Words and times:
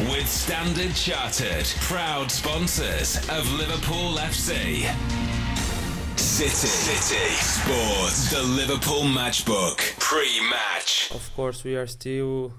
with 0.00 0.28
Standard 0.28 0.94
Chartered, 0.94 1.66
proud 1.80 2.30
sponsors 2.30 3.16
of 3.28 3.52
Liverpool 3.54 4.14
FC. 4.18 4.86
City. 6.16 6.50
City. 6.50 7.34
Sports. 7.34 8.30
The 8.30 8.42
Liverpool 8.42 9.02
Matchbook. 9.02 9.78
Pre-match. 9.98 11.10
Of 11.12 11.34
course, 11.34 11.64
we 11.64 11.74
are 11.74 11.88
still 11.88 12.52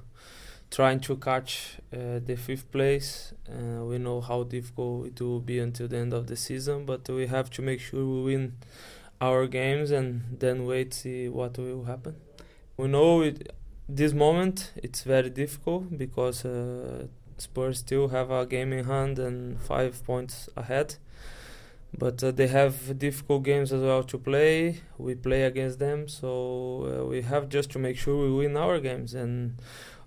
trying 0.70 1.00
to 1.00 1.16
catch 1.16 1.78
uh, 1.94 2.20
the 2.26 2.36
fifth 2.36 2.70
place. 2.74 3.34
Uh, 3.48 3.86
we 3.86 4.00
know 4.00 4.20
how 4.20 4.44
difficult 4.44 5.08
it 5.08 5.22
will 5.22 5.40
be 5.40 5.60
until 5.60 5.88
the 5.88 5.98
end 5.98 6.14
of 6.14 6.28
the 6.28 6.36
season, 6.36 6.86
but 6.86 7.08
we 7.08 7.28
have 7.28 7.50
to 7.52 7.62
make 7.62 7.80
sure 7.80 8.06
we 8.06 8.24
win 8.34 8.54
our 9.22 9.48
games 9.48 9.92
and 9.92 10.24
then 10.40 10.66
wait 10.66 10.94
see 10.94 11.30
what 11.30 11.58
will 11.58 11.86
happen. 11.86 12.16
We 12.76 12.90
know 12.90 13.22
it, 13.22 13.54
this 13.88 14.14
moment 14.14 14.72
it's 14.76 15.04
very 15.04 15.30
difficult 15.30 15.98
because 15.98 16.46
uh, 16.46 17.08
Spurs 17.42 17.80
still 17.80 18.10
have 18.10 18.32
a 18.32 18.46
game 18.46 18.74
in 18.74 18.86
hand 18.86 19.20
and 19.20 19.60
five 19.60 20.04
points 20.06 20.50
ahead. 20.56 20.96
But 21.98 22.24
uh, 22.24 22.32
they 22.32 22.48
have 22.48 23.00
difficult 23.00 23.44
games 23.44 23.74
as 23.74 23.82
well 23.82 24.04
to 24.04 24.18
play. 24.18 24.82
We 24.98 25.16
play 25.16 25.44
against 25.44 25.80
them, 25.80 26.08
so 26.08 27.02
uh, 27.02 27.06
we 27.06 27.24
have 27.24 27.50
just 27.50 27.72
to 27.72 27.80
make 27.80 27.98
sure 27.98 28.16
we 28.24 28.32
win 28.32 28.56
our 28.56 28.80
games. 28.80 29.16
And 29.16 29.56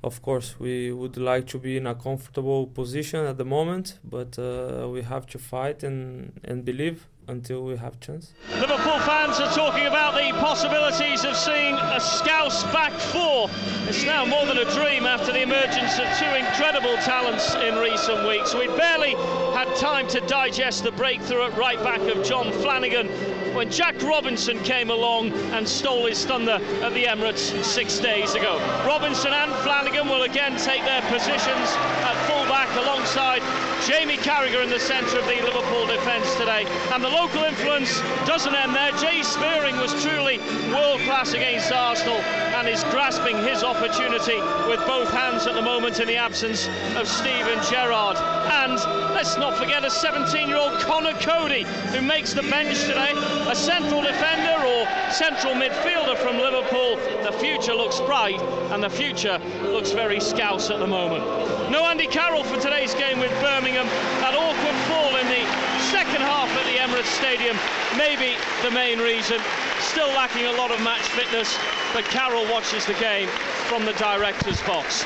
of 0.05 0.21
course, 0.23 0.59
we 0.59 0.93
would 0.93 1.17
like 1.17 1.47
to 1.49 1.59
be 1.59 1.77
in 1.77 1.87
a 1.87 1.95
comfortable 1.95 2.67
position 2.67 3.25
at 3.25 3.39
the 3.39 3.45
moment, 3.45 3.99
but 4.05 4.39
uh, 4.39 4.89
we 4.91 5.03
have 5.03 5.27
to 5.27 5.39
fight 5.39 5.83
and, 5.85 6.41
and 6.45 6.65
believe 6.65 7.07
until 7.29 7.63
we 7.63 7.77
have 7.77 8.01
chance. 8.01 8.35
Liverpool 8.55 8.99
fans 9.01 9.39
are 9.39 9.53
talking 9.53 9.87
about 9.87 10.15
the 10.15 10.37
possibilities 10.39 11.25
of 11.25 11.37
seeing 11.37 11.75
a 11.75 12.01
Scouse 12.01 12.65
back 12.73 12.93
four. 12.93 13.49
It's 13.89 14.05
now 14.05 14.25
more 14.25 14.45
than 14.47 14.59
a 14.59 14.65
dream 14.75 15.05
after 15.05 15.33
the 15.33 15.43
emergence 15.43 15.99
of 15.99 16.07
two 16.19 16.33
incredible 16.35 16.97
talents 16.97 17.55
in 17.55 17.77
recent 17.77 18.27
weeks. 18.27 18.55
We'd 18.55 18.77
barely 18.77 19.15
had 19.55 19.75
time 19.77 20.09
to 20.09 20.21
digest 20.23 20.83
the 20.83 20.93
breakthrough 20.93 21.45
at 21.45 21.57
right 21.57 21.83
back 21.83 22.01
of 22.01 22.25
John 22.25 22.51
Flanagan 22.53 23.09
when 23.55 23.71
Jack 23.71 24.01
Robinson 24.03 24.59
came 24.65 24.91
along 24.91 25.33
and 25.53 25.69
stole 25.69 26.07
his 26.07 26.25
thunder 26.25 26.59
at 26.83 26.95
the 26.95 27.05
Emirates 27.05 27.63
six 27.65 27.99
days 27.99 28.35
ago. 28.35 28.59
Robinson 28.87 29.33
and 29.33 29.53
Flanagan 29.63 30.09
will 30.09 30.23
again 30.23 30.57
take 30.57 30.83
their 30.85 31.03
positions 31.03 31.69
at 32.03 32.15
fullback 32.27 32.69
alongside 32.77 33.43
Jamie 33.87 34.17
Carragher 34.17 34.63
in 34.63 34.71
the 34.71 34.81
centre 34.81 35.19
of 35.19 35.27
the 35.27 35.43
Liverpool 35.43 35.87
defence 35.87 36.35
today. 36.37 36.65
And 36.93 37.03
the 37.03 37.09
local 37.09 37.45
influence 37.45 38.01
doesn't 38.27 38.55
end 38.55 38.75
there. 38.75 38.93
Jay 38.93 39.23
Spearing 39.23 39.77
was 39.77 39.93
truly 40.03 40.39
world 40.73 41.01
class 41.01 41.33
against 41.33 41.73
Arsenal 41.73 42.42
is 42.67 42.85
grasping 42.85 43.37
his 43.39 43.63
opportunity 43.63 44.41
with 44.69 44.79
both 44.87 45.11
hands 45.11 45.47
at 45.47 45.55
the 45.55 45.63
moment 45.63 46.01
in 46.01 46.07
the 46.07 46.17
absence 46.17 46.69
of 46.97 47.09
Steven 47.09 47.59
Gerrard. 47.65 48.17
And 48.17 48.75
let's 49.15 49.37
not 49.37 49.57
forget 49.57 49.85
a 49.85 49.91
17 49.91 50.49
year 50.49 50.59
old 50.59 50.79
Conor 50.81 51.15
Coady 51.15 51.63
who 51.93 52.01
makes 52.01 52.33
the 52.33 52.43
bench 52.43 52.79
today 52.83 53.13
a 53.49 53.55
central 53.55 54.03
defender 54.03 54.65
or 54.67 54.87
central 55.13 55.55
midfielder 55.55 56.17
from 56.19 56.39
Liverpool. 56.39 56.97
The 57.25 57.33
future 57.39 57.75
looks 57.75 58.01
bright 58.01 58.41
and 58.71 58.83
the 58.83 58.91
future 58.91 59.39
looks 59.63 59.93
very 59.93 60.21
scouse 60.21 60.71
at 60.71 60.79
the 60.79 60.87
moment. 60.87 61.25
No 61.71 61.87
Andy 61.87 62.07
Carroll 62.07 62.45
for 62.45 62.61
today's 62.61 62.95
game 62.95 63.19
with 63.19 63.33
Birmingham. 63.41 63.87
That 64.21 64.35
awkward 64.35 64.77
fall 64.87 65.17
in 65.17 65.27
the 65.27 65.45
second 65.91 66.23
half 66.23 66.49
at 66.51 66.65
the 66.67 66.79
Emirates 66.79 67.13
Stadium 67.19 67.57
may 67.97 68.17
be 68.17 68.37
the 68.63 68.71
main 68.71 68.99
reason. 68.99 69.41
Still 69.81 70.09
lacking 70.09 70.47
a 70.47 70.53
lot 70.53 70.71
of 70.71 70.81
match 70.83 71.03
fitness, 71.09 71.59
but 71.93 72.05
Carroll 72.07 72.45
watches 72.51 72.87
the 72.87 72.95
game 72.95 73.29
from 73.69 73.85
the 73.85 73.93
director's 73.95 74.61
box. 74.63 75.05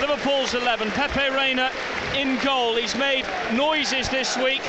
Liverpool's 0.00 0.54
11. 0.54 0.90
Pepe 0.92 1.34
Reina 1.34 1.70
in 2.16 2.38
goal. 2.38 2.76
He's 2.76 2.96
made 2.96 3.24
noises 3.52 4.08
this 4.08 4.36
week 4.36 4.62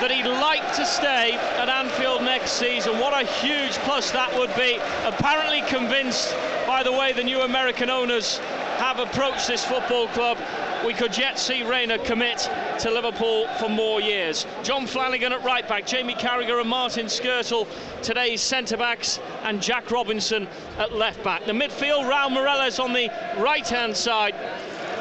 that 0.00 0.10
he'd 0.10 0.26
like 0.26 0.74
to 0.76 0.84
stay 0.84 1.32
at 1.32 1.68
Anfield 1.68 2.22
next 2.22 2.52
season. 2.52 2.98
What 2.98 3.14
a 3.20 3.26
huge 3.26 3.72
plus 3.78 4.10
that 4.10 4.32
would 4.36 4.54
be. 4.54 4.78
Apparently 5.04 5.62
convinced 5.62 6.34
by 6.66 6.82
the 6.82 6.92
way 6.92 7.12
the 7.12 7.24
new 7.24 7.40
American 7.40 7.88
owners 7.88 8.38
have 8.78 8.98
approached 8.98 9.48
this 9.48 9.64
football 9.64 10.08
club. 10.08 10.38
We 10.86 10.94
could 10.94 11.18
yet 11.18 11.36
see 11.36 11.64
Reina 11.64 11.98
commit 11.98 12.48
to 12.78 12.90
Liverpool 12.92 13.48
for 13.58 13.68
more 13.68 14.00
years. 14.00 14.46
John 14.62 14.86
Flanagan 14.86 15.32
at 15.32 15.42
right 15.42 15.68
back, 15.68 15.84
Jamie 15.84 16.14
Carragher 16.14 16.60
and 16.60 16.70
Martin 16.70 17.06
Skrtel, 17.06 17.66
today's 18.02 18.40
centre 18.40 18.76
backs, 18.76 19.18
and 19.42 19.60
Jack 19.60 19.90
Robinson 19.90 20.46
at 20.78 20.92
left 20.92 21.24
back. 21.24 21.44
The 21.44 21.50
midfield, 21.50 22.08
Raul 22.08 22.30
Meireles 22.30 22.78
on 22.78 22.92
the 22.92 23.10
right 23.36 23.68
hand 23.68 23.96
side. 23.96 24.36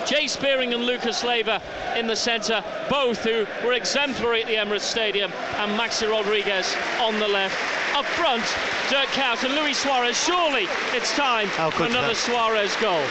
Jay 0.07 0.25
Spearing 0.25 0.73
and 0.73 0.87
Lucas 0.87 1.23
Leiva 1.23 1.61
in 1.95 2.07
the 2.07 2.15
centre, 2.15 2.63
both 2.89 3.23
who 3.23 3.45
were 3.63 3.73
exemplary 3.73 4.41
at 4.41 4.47
the 4.47 4.55
Emirates 4.55 4.81
Stadium, 4.81 5.31
and 5.57 5.79
Maxi 5.79 6.09
Rodriguez 6.09 6.75
on 6.99 7.19
the 7.19 7.27
left. 7.27 7.55
Up 7.95 8.05
front, 8.05 8.43
Dirk 8.89 9.09
Kuyt 9.09 9.43
and 9.43 9.53
Luis 9.53 9.77
Suarez. 9.77 10.17
Surely 10.25 10.67
it's 10.93 11.15
time 11.15 11.47
for 11.73 11.85
another 11.85 12.15
Suarez 12.15 12.75
goal. 12.77 13.05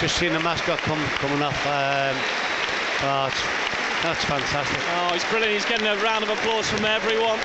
Just 0.00 0.16
seen 0.16 0.32
the 0.32 0.40
mascot 0.40 0.78
come 0.80 1.02
coming 1.18 1.42
off. 1.42 1.66
Um, 1.66 2.16
oh, 3.02 3.30
that's 4.02 4.24
fantastic. 4.24 4.80
Oh, 4.96 5.12
he's 5.12 5.24
brilliant. 5.26 5.54
He's 5.54 5.64
getting 5.64 5.86
a 5.86 5.96
round 6.02 6.24
of 6.24 6.30
applause 6.30 6.68
from 6.68 6.84
everyone. 6.84 7.38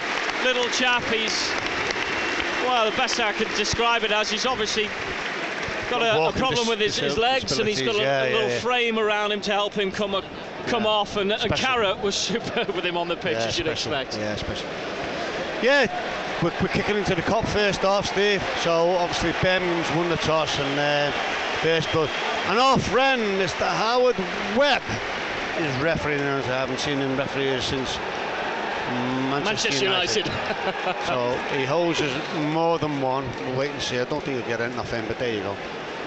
Little 0.43 0.69
chap, 0.71 1.03
he's 1.03 1.49
well, 2.63 2.89
the 2.89 2.97
best 2.97 3.19
I 3.19 3.33
could 3.33 3.47
describe 3.55 4.03
it 4.03 4.11
as. 4.11 4.29
He's 4.29 4.45
obviously 4.45 4.89
got 5.89 6.01
a, 6.01 6.29
a 6.29 6.31
problem 6.33 6.67
with 6.67 6.79
his, 6.79 6.97
his 6.97 7.17
legs, 7.17 7.57
and 7.57 7.67
he's 7.67 7.81
got 7.81 7.95
a, 7.95 7.99
yeah, 7.99 8.23
a 8.23 8.25
little 8.25 8.41
yeah, 8.41 8.47
yeah. 8.47 8.59
frame 8.59 8.99
around 8.99 9.31
him 9.31 9.41
to 9.41 9.51
help 9.51 9.73
him 9.73 9.91
come 9.91 10.13
a, 10.15 10.23
come 10.67 10.85
off. 10.85 11.17
And, 11.17 11.31
and 11.31 11.53
Carrot 11.53 12.01
was 12.01 12.15
superb 12.29 12.69
with 12.75 12.85
him 12.85 12.97
on 12.97 13.07
the 13.07 13.15
pitch, 13.15 13.33
Yeah, 13.33 13.45
as 13.45 13.57
you'd 13.57 13.67
special. 13.67 13.93
expect. 13.93 14.17
Yeah, 14.21 14.35
special. 14.35 14.67
Yeah, 15.61 16.41
we're, 16.43 16.53
we're 16.61 16.67
kicking 16.69 16.95
into 16.95 17.15
the 17.15 17.21
Kop 17.21 17.45
first 17.47 17.83
off, 17.83 18.05
Steve. 18.07 18.43
So 18.61 18.91
obviously 18.97 19.33
Birmingham's 19.41 19.89
won 19.91 20.09
the 20.09 20.17
toss 20.17 20.57
and 20.59 20.79
uh, 20.79 21.11
first 21.61 21.89
but 21.93 22.09
and 22.47 22.57
our 22.57 22.79
friend 22.79 23.21
Mr. 23.21 23.67
Howard 23.67 24.17
Webb 24.57 24.81
is 25.57 25.75
refereeing. 25.81 26.21
I 26.21 26.41
haven't 26.41 26.79
seen 26.79 26.99
him 26.99 27.17
referee 27.17 27.59
since 27.61 27.97
Manchester, 28.87 29.69
Manchester 29.69 29.85
United. 29.85 30.25
so 31.05 31.37
he 31.57 31.65
holds 31.65 32.01
us 32.01 32.35
more 32.53 32.79
than 32.79 33.01
one. 33.01 33.29
We'll 33.41 33.57
wait 33.57 33.71
and 33.71 33.81
see. 33.81 33.99
I 33.99 34.05
don't 34.05 34.23
think 34.23 34.37
he'll 34.37 34.47
get 34.47 34.61
anything 34.61 34.79
off 34.79 35.07
but 35.07 35.19
there 35.19 35.33
you 35.33 35.41
go. 35.41 35.55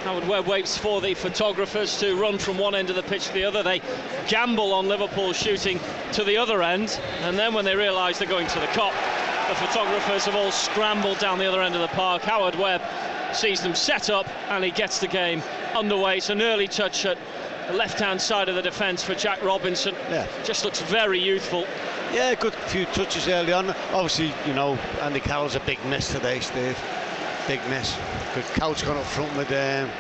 Howard 0.05 0.27
Webb 0.27 0.47
waits 0.47 0.77
for 0.77 1.01
the 1.01 1.15
photographers 1.15 2.01
to 2.01 2.17
run 2.17 2.39
from 2.39 2.59
one 2.59 2.75
end 2.75 2.89
of 2.89 2.97
the 2.97 3.03
pitch 3.03 3.27
to 3.27 3.33
the 3.35 3.45
other. 3.45 3.63
They 3.63 3.83
gamble 4.29 4.73
on 4.73 4.89
Liverpool 4.89 5.33
shooting 5.33 5.79
to 6.13 6.25
the 6.25 6.37
other 6.37 6.63
end, 6.63 6.99
and 7.21 7.39
then 7.39 7.55
when 7.55 7.65
they 7.65 7.77
realise 7.77 8.19
they're 8.19 8.27
going 8.27 8.49
to 8.49 8.59
the 8.59 8.67
Kop, 8.69 8.93
the 9.49 9.55
photographers 9.55 10.25
have 10.25 10.35
all 10.35 10.51
scrambled 10.51 11.19
down 11.19 11.39
the 11.39 11.47
other 11.47 11.63
end 11.63 11.75
of 11.77 11.83
the 11.83 11.89
park. 11.89 12.23
Howard 12.23 12.57
Webb 12.57 12.83
sees 13.35 13.61
them 13.61 13.75
set 13.75 14.11
up, 14.11 14.27
and 14.51 14.65
he 14.65 14.71
gets 14.71 14.99
the 14.99 15.09
game 15.09 15.43
underway. 15.77 16.19
It's 16.19 16.31
an 16.31 16.43
early 16.43 16.69
touch 16.69 17.07
at 17.07 17.19
the 17.69 17.75
left-hand 17.75 18.21
side 18.21 18.49
of 18.49 18.55
the 18.55 18.63
defence 18.63 19.03
for 19.03 19.15
Jack 19.15 19.43
Robinson. 19.43 19.95
Yeah. 20.11 20.27
Just 20.45 20.65
looks 20.65 20.81
very 20.81 21.19
youthful. 21.19 21.67
Yeah, 22.13 22.35
good 22.35 22.55
few 22.55 22.85
touches 22.87 23.29
early 23.29 23.53
on. 23.53 23.71
Obviously, 23.93 24.33
you 24.47 24.53
know, 24.53 24.75
Andy 25.01 25.21
Carroll's 25.21 25.55
a 25.55 25.61
big 25.61 25.83
miss 25.87 26.13
today, 26.13 26.41
Steve. 26.41 26.79
Big 27.47 27.61
miss. 27.69 27.97
Good 28.35 28.45
couch 28.45 28.85
gone 28.85 28.97
up 28.97 29.05
front 29.07 29.35
with 29.37 29.51
um, 29.53 29.91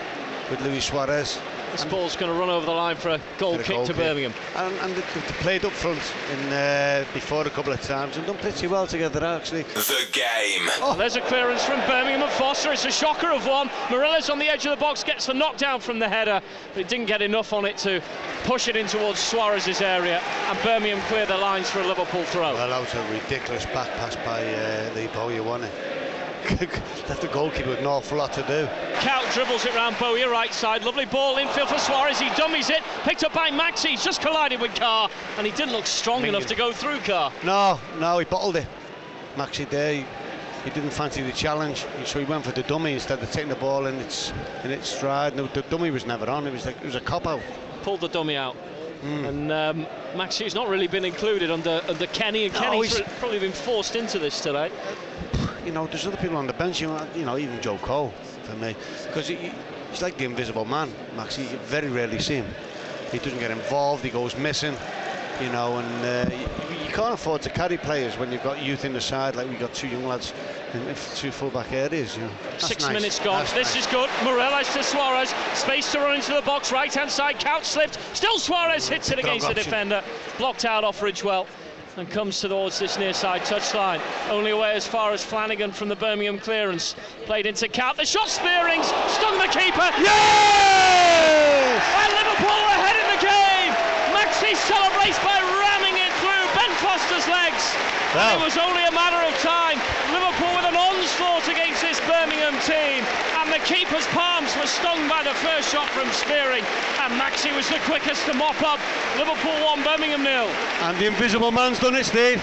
with 0.50 0.60
Luis 0.60 0.84
Suarez. 0.84 1.40
This 1.72 1.86
ball's 1.86 2.16
going 2.16 2.30
to 2.30 2.38
run 2.38 2.50
over 2.50 2.66
the 2.66 2.72
line 2.72 2.96
for 2.96 3.08
a 3.08 3.20
goal 3.38 3.52
Get 3.52 3.60
a 3.60 3.64
kick 3.64 3.76
goal 3.76 3.86
to 3.86 3.92
kick. 3.94 4.02
Birmingham. 4.02 4.34
And, 4.56 4.74
and 4.80 4.94
they, 4.94 5.00
they 5.00 5.20
played 5.40 5.64
up 5.64 5.72
front 5.72 6.00
in 6.30 6.52
uh, 6.52 7.04
before 7.14 7.46
a 7.46 7.50
couple 7.50 7.72
of 7.72 7.80
times 7.80 8.18
and 8.18 8.26
done 8.26 8.36
pretty 8.36 8.66
well 8.66 8.86
together 8.86 9.24
actually. 9.24 9.62
The 9.62 10.06
game. 10.12 10.68
Oh, 10.82 10.94
there's 10.96 11.16
a 11.16 11.22
clearance 11.22 11.64
from 11.64 11.80
Birmingham 11.86 12.22
and 12.22 12.30
Foster. 12.32 12.72
It's 12.72 12.84
a 12.84 12.90
shocker 12.90 13.30
of 13.30 13.46
one. 13.46 13.68
Meireles 13.88 14.30
on 14.30 14.38
the 14.38 14.48
edge 14.50 14.66
of 14.66 14.70
the 14.70 14.76
box, 14.76 15.02
gets 15.02 15.26
the 15.26 15.34
knockdown 15.34 15.80
from 15.80 15.98
the 15.98 16.08
header, 16.08 16.42
but 16.74 16.82
he 16.82 16.84
didn't 16.84 17.06
get 17.06 17.22
enough 17.22 17.54
on 17.54 17.64
it 17.64 17.78
to 17.78 18.02
push 18.44 18.68
it 18.68 18.76
in 18.76 18.86
towards 18.86 19.18
Suarez's 19.18 19.80
area. 19.80 20.20
And 20.50 20.62
Birmingham 20.62 21.00
clear 21.08 21.24
the 21.24 21.38
lines 21.38 21.70
for 21.70 21.80
a 21.80 21.86
Liverpool 21.86 22.24
throw. 22.24 22.52
Well, 22.52 22.68
that 22.68 22.80
was 22.80 22.94
a 22.94 23.12
ridiculous 23.12 23.64
back 23.66 23.88
pass 23.96 24.14
by 24.16 24.44
uh, 24.54 24.92
Lee 24.94 25.06
Bowyer, 25.08 25.42
wasn't 25.42 25.72
it? 25.72 26.01
Left 27.08 27.20
the 27.20 27.28
goalkeeper 27.28 27.70
with 27.70 27.78
an 27.78 27.86
awful 27.86 28.18
lot 28.18 28.32
to 28.34 28.42
do. 28.42 28.66
Kuyt 28.96 29.32
dribbles 29.34 29.64
it 29.64 29.74
round 29.74 29.96
Bowyer, 29.98 30.28
right 30.30 30.52
side. 30.52 30.84
Lovely 30.84 31.04
ball 31.04 31.36
infield 31.38 31.68
for 31.68 31.78
Suarez. 31.78 32.18
He 32.18 32.28
dummies 32.30 32.70
it. 32.70 32.80
Picked 33.04 33.24
up 33.24 33.32
by 33.32 33.50
Maxi. 33.50 33.88
He's 33.88 34.04
just 34.04 34.20
collided 34.20 34.60
with 34.60 34.74
Carr, 34.74 35.08
and 35.38 35.46
he 35.46 35.52
didn't 35.52 35.72
look 35.72 35.86
strong 35.86 36.24
enough 36.24 36.46
to 36.46 36.54
go 36.54 36.72
through 36.72 36.98
Carr. 37.00 37.32
No, 37.44 37.78
no, 37.98 38.18
he 38.18 38.24
bottled 38.24 38.56
it. 38.56 38.66
Maxi 39.36 39.68
there, 39.68 39.94
he, 39.94 40.04
he 40.64 40.70
didn't 40.70 40.90
fancy 40.90 41.22
the 41.22 41.32
challenge, 41.32 41.86
so 42.04 42.18
he 42.18 42.24
went 42.24 42.44
for 42.44 42.52
the 42.52 42.62
dummy 42.64 42.92
instead 42.94 43.22
of 43.22 43.30
taking 43.32 43.48
the 43.48 43.54
ball 43.56 43.86
in 43.86 43.94
its 43.96 44.32
in 44.64 44.70
its 44.70 44.88
stride. 44.88 45.34
No, 45.36 45.46
the 45.48 45.62
dummy 45.62 45.90
was 45.90 46.06
never 46.06 46.28
on. 46.28 46.46
It 46.46 46.52
was 46.52 46.66
like, 46.66 46.76
it 46.76 46.84
was 46.84 46.94
a 46.96 47.00
cop 47.00 47.26
out. 47.26 47.40
Pulled 47.82 48.00
the 48.00 48.08
dummy 48.08 48.36
out. 48.36 48.54
Hmm. 49.02 49.24
And 49.24 49.52
um, 49.52 49.86
Maxi's 50.14 50.54
not 50.54 50.68
really 50.68 50.86
been 50.86 51.04
included 51.04 51.50
under, 51.50 51.80
under 51.88 52.06
Kenny, 52.06 52.44
and 52.44 52.54
No, 52.54 52.60
Kenny's 52.60 52.96
he's- 52.96 53.08
probably 53.18 53.40
been 53.40 53.50
forced 53.52 53.96
into 53.96 54.20
this 54.20 54.40
today. 54.40 54.70
You 55.64 55.72
know, 55.72 55.86
there's 55.86 56.06
other 56.06 56.16
people 56.16 56.36
on 56.36 56.46
the 56.46 56.52
bench. 56.52 56.80
You 56.80 56.88
know, 56.88 57.06
you 57.14 57.24
know 57.24 57.38
even 57.38 57.60
Joe 57.60 57.78
Cole 57.78 58.12
for 58.42 58.56
me, 58.56 58.74
because 59.06 59.28
he, 59.28 59.52
he's 59.90 60.02
like 60.02 60.16
the 60.16 60.24
invisible 60.24 60.64
man. 60.64 60.92
Maxi, 61.16 61.50
you 61.50 61.56
very 61.58 61.88
rarely 61.88 62.18
see 62.18 62.36
him. 62.36 62.46
he 63.12 63.18
doesn't 63.18 63.38
get 63.38 63.50
involved, 63.50 64.04
he 64.04 64.10
goes 64.10 64.36
missing, 64.36 64.74
you 65.40 65.50
know, 65.50 65.78
and 65.78 66.04
uh, 66.04 66.34
you, 66.34 66.84
you, 66.84 66.92
can't 66.92 67.14
afford 67.14 67.42
to 67.42 67.50
carry 67.50 67.76
players 67.76 68.18
when 68.18 68.32
you've 68.32 68.42
got 68.42 68.60
youth 68.60 68.84
in 68.84 68.92
the 68.92 69.00
side, 69.00 69.36
like 69.36 69.48
we've 69.48 69.60
got 69.60 69.72
two 69.72 69.88
young 69.88 70.06
lads 70.06 70.32
in 70.74 70.94
two 71.14 71.30
full-back 71.30 71.70
areas. 71.72 72.16
You 72.16 72.22
know. 72.22 72.30
Six 72.58 72.82
nice. 72.82 72.92
minutes 72.92 73.18
gone. 73.20 73.38
That's 73.38 73.52
this 73.52 73.74
nice. 73.74 73.86
is 73.86 73.92
good. 73.92 74.08
Meireles 74.20 74.72
to 74.74 74.82
Suarez. 74.82 75.34
Space 75.54 75.92
to 75.92 75.98
run 76.00 76.16
into 76.16 76.34
the 76.34 76.42
box. 76.42 76.72
Right-hand 76.72 77.10
side. 77.10 77.38
Kuyt 77.38 77.64
slipped. 77.64 77.98
Still 78.14 78.38
Suarez 78.38 78.88
hits 78.88 79.10
it 79.10 79.18
against 79.18 79.46
the 79.46 79.54
defender. 79.54 80.02
Blocked 80.38 80.64
out 80.64 80.84
off 80.84 81.00
Ridgewell 81.00 81.46
and 81.96 82.08
comes 82.10 82.40
towards 82.40 82.78
this 82.78 82.98
near 82.98 83.12
side 83.12 83.42
touchline. 83.42 84.00
Only 84.30 84.50
away 84.50 84.72
as 84.72 84.86
far 84.86 85.12
as 85.12 85.24
Flanagan 85.24 85.72
from 85.72 85.88
the 85.88 85.96
Birmingham 85.96 86.38
clearance. 86.38 86.96
Played 87.26 87.46
into 87.46 87.68
Kuyt. 87.68 87.96
The 87.96 88.06
shot 88.06 88.28
spearings 88.28 88.86
stung 89.12 89.36
the 89.36 89.48
keeper. 89.52 89.88
Yes! 90.00 91.82
And 92.00 92.12
Liverpool 92.16 92.64
ahead 92.80 92.96
in 92.96 93.08
the 93.12 93.20
game. 93.20 93.72
Maxi 94.16 94.56
celebrates 94.56 95.18
by 95.20 95.36
ramming 95.36 96.00
it 96.00 96.12
through 96.24 96.44
Ben 96.56 96.72
Foster's 96.80 97.28
legs. 97.28 97.76
Wow. 98.16 98.40
It 98.40 98.44
was 98.44 98.56
only 98.56 98.84
a 98.84 98.92
matter 98.92 99.20
of 99.20 99.32
time. 99.40 99.76
Liverpool 100.12 100.52
with 100.56 100.68
an 100.68 100.76
onslaught 100.76 101.48
against 101.48 101.80
this 101.80 102.00
Birmingham 102.08 102.56
team. 102.64 103.04
And 103.40 103.51
the 103.51 103.51
keeper's 103.64 104.06
palms 104.08 104.56
were 104.56 104.66
stung 104.66 105.08
by 105.08 105.22
the 105.22 105.34
first 105.34 105.70
shot 105.70 105.88
from 105.90 106.10
Spearing. 106.12 106.64
And 107.00 107.12
Maxi 107.20 107.54
was 107.54 107.68
the 107.68 107.78
quickest 107.80 108.26
to 108.26 108.34
mop 108.34 108.60
up. 108.62 108.80
Liverpool 109.16 109.52
1, 109.64 109.82
Birmingham 109.84 110.22
nil. 110.22 110.48
And 110.82 110.98
the 110.98 111.06
invisible 111.06 111.50
man's 111.50 111.78
done 111.78 111.94
it, 111.94 112.06
Steve. 112.06 112.42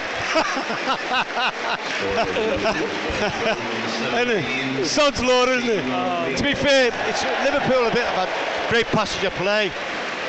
isn't 4.14 4.30
it? 4.30 4.86
Sod's 4.86 5.22
law, 5.22 5.44
isn't 5.46 5.68
it? 5.68 6.36
To 6.36 6.42
be 6.42 6.54
fair, 6.54 6.90
it's 7.08 7.24
Liverpool 7.44 7.86
a 7.86 7.92
bit 7.92 8.04
of 8.06 8.28
a 8.28 8.68
great 8.68 8.86
passage 8.86 9.24
of 9.24 9.32
play. 9.34 9.70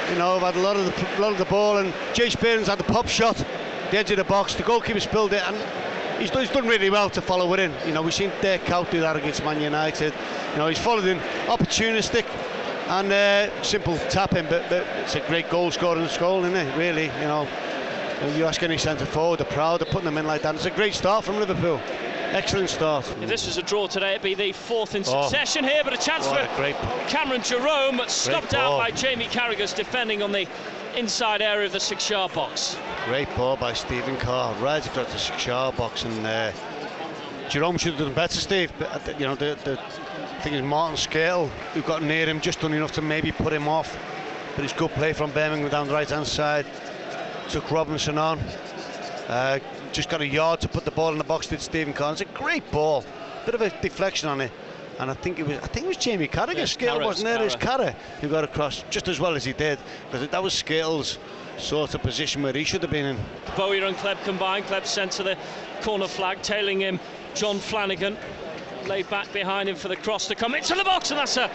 You 0.09 0.17
know, 0.17 0.35
I've 0.35 0.41
had 0.41 0.55
a 0.55 0.59
lot 0.59 0.75
of 0.75 0.85
the 0.85 1.21
lot 1.21 1.31
of 1.31 1.37
the 1.37 1.45
ball, 1.45 1.77
and 1.77 1.93
Jay 2.13 2.29
Spearings 2.29 2.67
had 2.67 2.79
the 2.79 2.83
pop 2.83 3.07
shot, 3.07 3.37
the 3.91 3.97
edge 3.97 4.11
of 4.11 4.17
the 4.17 4.23
box. 4.23 4.55
The 4.55 4.63
goalkeeper 4.63 4.99
spilled 4.99 5.33
it, 5.33 5.41
and 5.47 5.55
he's 6.21 6.29
he's 6.29 6.49
done 6.49 6.67
really 6.67 6.89
well 6.89 7.09
to 7.09 7.21
follow 7.21 7.51
it 7.53 7.59
in. 7.59 7.73
You 7.85 7.93
know, 7.93 8.01
we've 8.01 8.13
seen 8.13 8.31
Dirk 8.41 8.61
Kuyt 8.61 8.91
do 8.91 8.99
that 9.01 9.15
against 9.15 9.43
Man 9.43 9.59
United. 9.59 10.13
You 10.51 10.57
know, 10.57 10.67
he's 10.67 10.77
followed 10.77 11.05
in 11.05 11.17
opportunistic 11.47 12.25
and 12.87 13.11
uh, 13.11 13.63
simple 13.63 13.97
tapping, 14.09 14.45
but, 14.45 14.69
but 14.69 14.85
it's 14.97 15.15
a 15.15 15.21
great 15.21 15.49
goal 15.49 15.71
scoring 15.71 16.07
goal, 16.19 16.43
isn't 16.45 16.55
it? 16.55 16.77
Really, 16.77 17.05
you 17.05 17.27
know. 17.27 17.47
You 18.35 18.45
ask 18.45 18.61
any 18.61 18.77
centre 18.77 19.07
forward, 19.07 19.39
they're 19.39 19.47
proud 19.47 19.81
of 19.81 19.87
putting 19.87 20.05
them 20.05 20.19
in 20.19 20.27
like 20.27 20.43
that. 20.43 20.53
It's 20.53 20.65
a 20.65 20.69
great 20.69 20.93
start 20.93 21.25
from 21.25 21.37
Liverpool. 21.37 21.81
Excellent 22.31 22.69
start. 22.69 23.05
If 23.21 23.27
this 23.27 23.45
was 23.45 23.57
a 23.57 23.61
draw 23.61 23.87
today, 23.87 24.11
it'd 24.11 24.21
be 24.21 24.35
the 24.35 24.53
fourth 24.53 24.95
in 24.95 25.03
Oh. 25.05 25.23
succession 25.23 25.65
here, 25.65 25.81
but 25.83 25.93
a 25.93 25.97
chance 25.97 26.25
for 26.25 26.39
a 26.39 26.73
Cameron 27.09 27.41
Jerome, 27.43 28.01
stopped 28.07 28.53
out 28.53 28.77
by 28.77 28.89
Jamie 28.91 29.27
Carragher's 29.27 29.73
defending 29.73 30.23
on 30.23 30.31
the 30.31 30.47
inside 30.95 31.41
area 31.41 31.65
of 31.65 31.73
the 31.73 31.79
six-yard 31.79 32.33
box. 32.33 32.77
Great 33.05 33.33
ball 33.35 33.57
by 33.57 33.73
Stephen 33.73 34.15
Carr, 34.17 34.53
right 34.55 34.85
across 34.85 35.11
the 35.11 35.19
six-yard 35.19 35.75
box, 35.75 36.03
and 36.03 36.25
uh, 36.25 36.51
Jerome 37.49 37.77
should 37.77 37.95
have 37.95 38.01
done 38.05 38.13
better, 38.13 38.39
Steve. 38.39 38.71
But 38.79 39.07
uh, 39.07 39.11
you 39.17 39.25
know, 39.25 39.35
the, 39.35 39.57
the 39.65 39.77
thing 40.41 40.53
is, 40.53 40.61
Martin 40.61 40.95
Skrtel, 40.95 41.49
who 41.73 41.81
got 41.81 42.01
near 42.01 42.25
him, 42.25 42.39
just 42.39 42.61
done 42.61 42.73
enough 42.73 42.93
to 42.93 43.01
maybe 43.01 43.33
put 43.33 43.51
him 43.51 43.67
off. 43.67 43.97
But 44.55 44.63
it's 44.63 44.73
good 44.73 44.91
play 44.91 45.11
from 45.11 45.31
Birmingham 45.31 45.69
down 45.69 45.87
the 45.87 45.93
right-hand 45.93 46.27
side. 46.27 46.65
Took 47.49 47.69
Robinson 47.71 48.17
on. 48.17 48.39
Uh, 49.27 49.59
just 49.91 50.09
got 50.09 50.21
a 50.21 50.27
yard 50.27 50.61
to 50.61 50.67
put 50.67 50.85
the 50.85 50.91
ball 50.91 51.11
in 51.11 51.17
the 51.17 51.23
box. 51.23 51.47
Did 51.47 51.61
Stephen? 51.61 51.93
It's 51.97 52.21
a 52.21 52.25
great 52.25 52.69
ball. 52.71 53.03
Bit 53.45 53.55
of 53.55 53.61
a 53.61 53.69
deflection 53.81 54.29
on 54.29 54.41
it. 54.41 54.51
And 54.99 55.09
I 55.09 55.13
think 55.15 55.39
it 55.39 55.47
was 55.47 55.57
I 55.57 55.67
think 55.67 55.85
it 55.85 55.89
was 55.89 55.97
Jamie 55.97 56.27
Carragher, 56.27 56.55
Yeah, 56.57 56.63
Skrtel 56.63 57.03
wasn't 57.03 57.29
it? 57.29 57.41
It 57.41 57.43
was 57.43 57.55
Carragher. 57.55 57.95
Who 58.21 58.29
got 58.29 58.43
across 58.43 58.83
just 58.89 59.07
as 59.07 59.19
well 59.19 59.35
as 59.35 59.43
he 59.43 59.53
did. 59.53 59.79
Because 60.11 60.27
that 60.27 60.43
was 60.43 60.53
Skrtel's 60.53 61.17
sort 61.57 61.93
of 61.95 62.01
position 62.01 62.41
where 62.41 62.53
he 62.53 62.63
should 62.63 62.81
have 62.81 62.91
been 62.91 63.05
in. 63.05 63.17
Bowyer 63.55 63.85
and 63.85 63.95
Hleb 63.97 64.23
combined. 64.23 64.65
Hleb 64.65 64.85
sent 64.85 65.11
to 65.13 65.23
the 65.23 65.37
corner 65.81 66.07
flag, 66.07 66.41
tailing 66.41 66.81
him 66.81 66.99
John 67.33 67.59
Flanagan. 67.59 68.17
Laid 68.87 69.09
back 69.09 69.31
behind 69.31 69.69
him 69.69 69.75
for 69.75 69.87
the 69.87 69.95
cross 69.95 70.27
to 70.27 70.35
come 70.35 70.55
into 70.55 70.73
the 70.73 70.83
box, 70.83 71.11
and 71.11 71.19
that's 71.19 71.37
a 71.37 71.49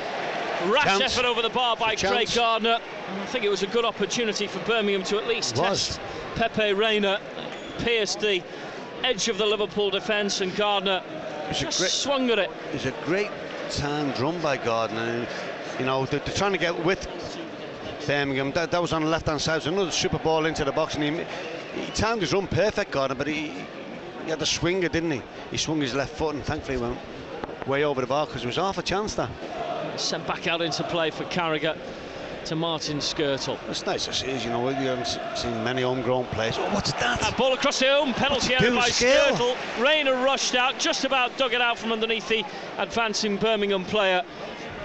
rash 0.69 0.85
Chance. 0.85 1.03
effort 1.03 1.25
over 1.25 1.43
the 1.43 1.50
bar 1.50 1.77
by 1.77 1.97
Craig. 1.97 2.29
Gardner. 2.35 2.79
I 3.21 3.27
think 3.27 3.44
it 3.44 3.49
was 3.49 3.65
a 3.65 3.67
good 3.67 3.85
opportunity 3.85 4.47
for 4.47 4.61
Birmingham 4.61 5.03
to 5.05 5.19
at 5.19 5.27
least 5.27 5.56
test 5.56 6.00
Pepe 6.37 6.73
Reina. 6.73 7.21
Pierced 7.78 8.20
the 8.20 8.43
edge 9.05 9.28
of 9.28 9.38
the 9.38 9.46
Liverpool 9.46 9.90
defence, 9.90 10.40
and 10.40 10.55
Gardner 10.56 11.02
It's 11.50 11.61
just 11.61 11.78
great- 11.78 11.90
swung 11.90 12.31
at 12.31 12.38
it. 12.38 12.50
It's 12.73 12.87
a 12.87 12.94
great 13.05 13.31
time 13.70 14.12
run 14.20 14.40
by 14.40 14.56
Gardner. 14.56 15.00
And, 15.00 15.28
you 15.78 15.87
know, 15.87 16.06
they're, 16.06 16.20
they're 16.20 16.34
trying 16.34 16.52
to 16.52 16.58
get 16.58 16.84
with 16.84 17.06
Birmingham. 18.06 18.52
That, 18.52 18.70
that 18.70 18.81
was 18.82 18.93
on 18.93 19.02
the 19.02 19.08
left 19.08 19.26
hand 19.26 19.40
side. 19.40 19.55
It 19.55 19.56
was 19.56 19.67
another 19.67 19.90
super 19.90 20.19
ball 20.19 20.46
into 20.46 20.64
the 20.64 20.73
box, 20.73 20.94
and 20.94 21.05
he, 21.05 21.25
he 21.81 21.90
timed 21.93 22.23
his 22.23 22.32
run 22.32 22.46
perfect, 22.46 22.90
Gardner, 22.93 23.17
but 23.17 23.26
he, 23.26 23.52
he 24.25 24.31
had 24.31 24.38
the 24.38 24.46
swinger, 24.46 24.88
didn't 24.88 25.11
he? 25.11 25.23
He 25.50 25.56
swung 25.56 25.81
his 25.81 25.94
left 25.94 26.17
foot, 26.17 26.34
and 26.34 26.44
thankfully 26.44 26.78
went 26.78 26.99
way 27.67 27.84
over 27.84 28.00
the 28.00 28.06
bar 28.06 28.26
because 28.26 28.44
it 28.44 28.46
was 28.46 28.56
half 28.56 28.78
a 28.78 28.82
chance 28.82 29.14
there. 29.14 29.28
Sent 29.96 30.26
back 30.26 30.46
out 30.46 30.62
into 30.62 30.84
play 30.84 31.11
for 31.11 31.25
Carragher 31.25 31.76
to 32.47 32.55
Martin 32.55 32.99
Skrtel. 32.99 33.59
It's 33.69 33.85
nice 33.87 34.05
to 34.07 34.13
see, 34.13 34.39
you 34.39 34.51
know, 34.51 34.61
we 34.61 34.73
haven't 34.73 35.19
seen 35.37 35.65
many 35.65 35.83
homegrown 35.83 36.27
players. 36.27 36.57
Oh, 36.59 36.73
what's 36.73 36.93
that? 36.93 37.21
That 37.21 37.37
ball 37.37 37.53
across 37.55 37.81
the 37.81 37.89
home, 37.89 38.15
penalty 38.15 38.55
area 38.55 38.71
by 38.71 38.89
Skrtel? 38.89 39.35
Skrtel. 39.35 39.83
Reina 39.83 40.13
rushed 40.13 40.55
out, 40.55 40.79
just 40.79 41.05
about 41.05 41.37
dug 41.39 41.55
it 41.55 41.61
out 41.61 41.77
from 41.77 41.91
underneath 41.91 42.29
the 42.29 42.45
advancing 42.79 43.37
Birmingham 43.37 43.85
player. 43.85 44.25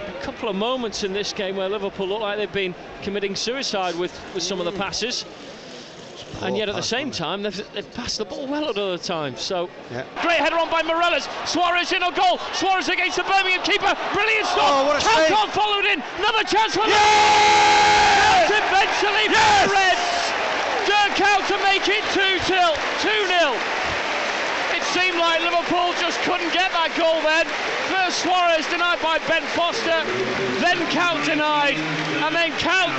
A 0.08 0.22
couple 0.24 0.48
of 0.48 0.56
moments 0.56 1.04
in 1.04 1.12
this 1.12 1.32
game 1.32 1.54
where 1.54 1.68
Liverpool 1.68 2.08
look 2.08 2.20
like 2.20 2.36
they've 2.36 2.52
been 2.52 2.74
committing 3.02 3.36
suicide 3.36 3.94
with, 3.94 4.12
with 4.34 4.42
some 4.42 4.58
of 4.58 4.64
the 4.64 4.72
passes. 4.72 5.24
And 6.42 6.56
yet 6.56 6.68
at 6.68 6.74
the 6.74 6.82
same 6.82 7.10
time, 7.10 7.42
they've, 7.42 7.72
they've 7.72 7.94
passed 7.94 8.18
the 8.18 8.24
ball 8.24 8.46
well 8.46 8.68
at 8.68 8.76
other 8.76 8.98
times. 8.98 9.40
So, 9.40 9.70
Yeah. 9.90 10.02
great 10.22 10.38
header 10.38 10.58
on 10.58 10.68
by 10.70 10.82
Meireles. 10.82 11.28
Suarez 11.46 11.92
in 11.92 12.02
a 12.02 12.10
goal. 12.10 12.38
Suarez 12.54 12.88
against 12.88 13.16
the 13.16 13.22
Birmingham 13.24 13.62
keeper. 13.62 13.94
Brilliant 14.12 14.46
stop. 14.46 14.66
Oh, 14.66 14.86
what 14.86 14.96
a 14.96 15.00
save. 15.00 15.30
Halcon 15.30 15.50
followed 15.54 15.84
in. 15.86 16.02
Another 16.18 16.42
chance 16.44 16.74
for 16.74 16.86
Yes! 16.86 18.50
eventually 18.50 19.26
for 19.30 19.38
Yes! 19.38 19.66
the 19.66 19.74
Reds. 19.74 20.08
Dirk 20.90 21.20
out 21.30 21.46
to 21.46 21.56
make 21.62 21.86
it 21.86 22.02
2 22.10 22.38
0. 22.50 22.74
2 23.06 23.26
0. 23.30 23.54
It 24.74 24.82
seemed 24.90 25.18
like 25.18 25.40
Liverpool 25.42 25.94
just 26.00 26.18
couldn't 26.26 26.52
get 26.52 26.72
that 26.72 26.90
goal 26.98 27.22
then. 27.22 27.46
First 27.86 28.24
Suarez 28.24 28.66
denied 28.66 28.98
by 29.00 29.18
Ben 29.30 29.44
Foster, 29.54 30.02
then 30.58 30.78
Kuyt 30.90 31.24
denied, 31.24 31.76
and 32.24 32.34
then 32.34 32.50
Kuyt 32.58 32.90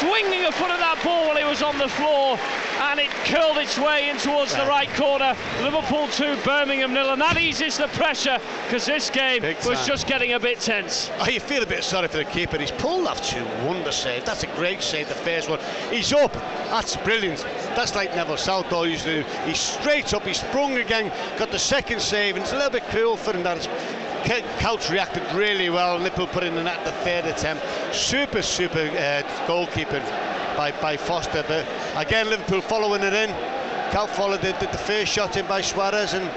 swinging 0.00 0.44
a 0.44 0.52
foot 0.52 0.70
at 0.70 0.78
that 0.80 1.00
ball 1.04 1.28
while 1.28 1.36
it 1.36 1.44
was 1.44 1.62
on 1.62 1.78
the 1.78 1.88
floor, 1.88 2.38
and 2.80 2.98
it 2.98 3.10
curled 3.26 3.58
its 3.58 3.78
way 3.78 4.08
in 4.08 4.16
towards 4.16 4.52
the 4.54 4.64
right 4.66 4.88
corner. 4.94 5.36
Liverpool 5.62 6.08
2, 6.08 6.36
Birmingham 6.44 6.92
nil, 6.94 7.10
and 7.10 7.20
that 7.20 7.36
eases 7.36 7.76
the 7.76 7.88
pressure 7.88 8.38
because 8.64 8.86
this 8.86 9.10
game 9.10 9.42
Big 9.42 9.56
was 9.66 9.78
time. 9.78 9.86
just 9.86 10.06
getting 10.06 10.32
a 10.32 10.40
bit 10.40 10.58
tense. 10.60 11.10
Oh, 11.20 11.28
you 11.28 11.40
feel 11.40 11.62
a 11.62 11.66
bit 11.66 11.84
sorry 11.84 12.08
for 12.08 12.16
the 12.18 12.24
keeper. 12.24 12.58
He's 12.58 12.70
pulled 12.70 13.06
off 13.06 13.20
two 13.28 13.44
wonder 13.66 13.92
save. 13.92 14.24
That's 14.24 14.42
a 14.42 14.48
great 14.56 14.82
save, 14.82 15.08
the 15.08 15.14
first 15.14 15.48
one. 15.48 15.60
He's 15.90 16.12
up. 16.12 16.32
That's 16.32 16.96
brilliant. 16.96 17.40
That's 17.76 17.94
like 17.94 18.14
Neville 18.16 18.36
Southall 18.36 18.86
used 18.86 19.04
to 19.04 19.22
do. 19.22 19.28
He's 19.44 19.58
straight 19.60 20.14
up. 20.14 20.22
He 20.26 20.34
sprung 20.34 20.76
again. 20.78 21.12
Got 21.38 21.50
the 21.50 21.58
second 21.58 22.00
save, 22.00 22.36
and 22.36 22.42
it's 22.42 22.52
a 22.52 22.56
little 22.56 22.70
bit 22.70 22.84
cruel 22.88 23.16
for 23.16 23.32
him 23.32 23.42
that 23.42 23.58
it's. 23.58 23.66
Ke- 23.66 24.09
Kuyt 24.24 24.90
reacted 24.90 25.22
really 25.34 25.70
well. 25.70 25.98
Liverpool 25.98 26.26
put 26.26 26.42
in 26.44 26.54
the 26.54 26.62
net 26.62 26.84
the 26.84 26.92
third 27.04 27.24
attempt. 27.26 27.64
Super, 27.94 28.42
super 28.42 28.80
uh, 28.80 29.22
goalkeeping 29.46 30.04
by, 30.56 30.72
by 30.80 30.96
Foster. 30.96 31.44
But 31.46 31.66
again, 31.96 32.28
Liverpool 32.28 32.60
following 32.60 33.02
it 33.02 33.12
in. 33.12 33.30
Kuyt 33.90 34.08
followed 34.10 34.40
the, 34.42 34.52
the, 34.60 34.66
the 34.66 34.78
first 34.78 35.12
shot 35.12 35.36
in 35.36 35.46
by 35.46 35.60
Suarez 35.60 36.14
and 36.14 36.30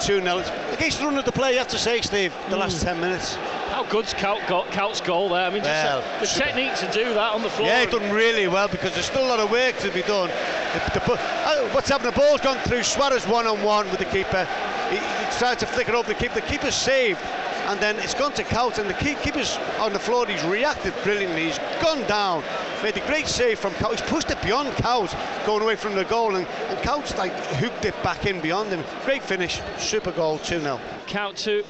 2 0.00 0.20
0. 0.20 0.44
Against 0.72 0.98
the 0.98 1.04
run 1.04 1.18
of 1.18 1.24
the 1.24 1.32
play, 1.32 1.52
you 1.52 1.58
have 1.58 1.68
to 1.68 1.78
say, 1.78 2.00
Steve, 2.00 2.32
the 2.50 2.56
last 2.56 2.82
10 2.82 3.00
minutes. 3.00 3.34
How 3.70 3.84
good's 3.84 4.14
Kuyt's 4.14 5.00
goal 5.00 5.28
there? 5.28 5.46
I 5.46 5.50
mean, 5.50 5.62
just 5.62 5.84
Well, 5.84 6.02
the 6.20 6.26
super. 6.26 6.46
technique 6.46 6.74
to 6.76 6.90
do 6.92 7.14
that 7.14 7.32
on 7.32 7.42
the 7.42 7.50
floor. 7.50 7.68
Yeah, 7.68 7.84
he's 7.84 7.92
done 7.92 8.10
really 8.10 8.48
well 8.48 8.68
because 8.68 8.92
there's 8.94 9.06
still 9.06 9.24
a 9.24 9.28
lot 9.28 9.40
of 9.40 9.50
work 9.50 9.76
to 9.78 9.90
be 9.90 10.02
done. 10.02 10.28
The- 10.72 10.98
the 11.00 11.20
oh, 11.46 11.68
what's 11.72 11.88
happened? 11.88 12.12
The 12.12 12.18
ball's 12.18 12.40
gone 12.40 12.58
through 12.58 12.82
Suarez 12.82 13.26
one 13.26 13.46
on 13.46 13.62
one 13.62 13.88
with 13.90 13.98
the 13.98 14.04
keeper. 14.06 14.48
He 14.90 14.96
tried 15.36 15.58
to 15.58 15.66
flick 15.66 15.88
it 15.88 15.94
over 15.94 16.08
the 16.08 16.18
keeper. 16.18 16.34
The 16.34 16.42
keeper's 16.42 16.74
saved, 16.74 17.20
and 17.66 17.78
then 17.80 17.96
it's 17.98 18.14
gone 18.14 18.32
to 18.32 18.44
Kuyt, 18.44 18.78
and 18.78 18.88
the 18.88 18.94
keeper's 18.94 19.56
on 19.78 19.92
the 19.92 19.98
floor. 19.98 20.26
He's 20.26 20.42
reacted 20.44 20.94
brilliantly. 21.02 21.44
He's 21.44 21.58
gone 21.82 22.06
down, 22.06 22.42
made 22.82 22.96
a 22.96 23.06
great 23.06 23.26
save 23.26 23.58
from 23.58 23.72
Kuyt. 23.74 23.92
He's 23.92 24.02
pushed 24.02 24.30
it 24.30 24.40
beyond 24.42 24.68
Kuyt, 24.76 25.14
going 25.46 25.62
away 25.62 25.76
from 25.76 25.94
the 25.94 26.04
goal, 26.04 26.36
and, 26.36 26.46
and 26.46 27.18
like 27.18 27.32
hooked 27.56 27.84
it 27.84 28.00
back 28.02 28.26
in 28.26 28.40
beyond 28.40 28.70
him. 28.70 28.84
Great 29.04 29.22
finish, 29.22 29.60
super 29.78 30.12
goal, 30.12 30.38
2 30.38 30.60
0. 30.60 30.80
Kuyt 31.06 31.36
2. 31.36 31.64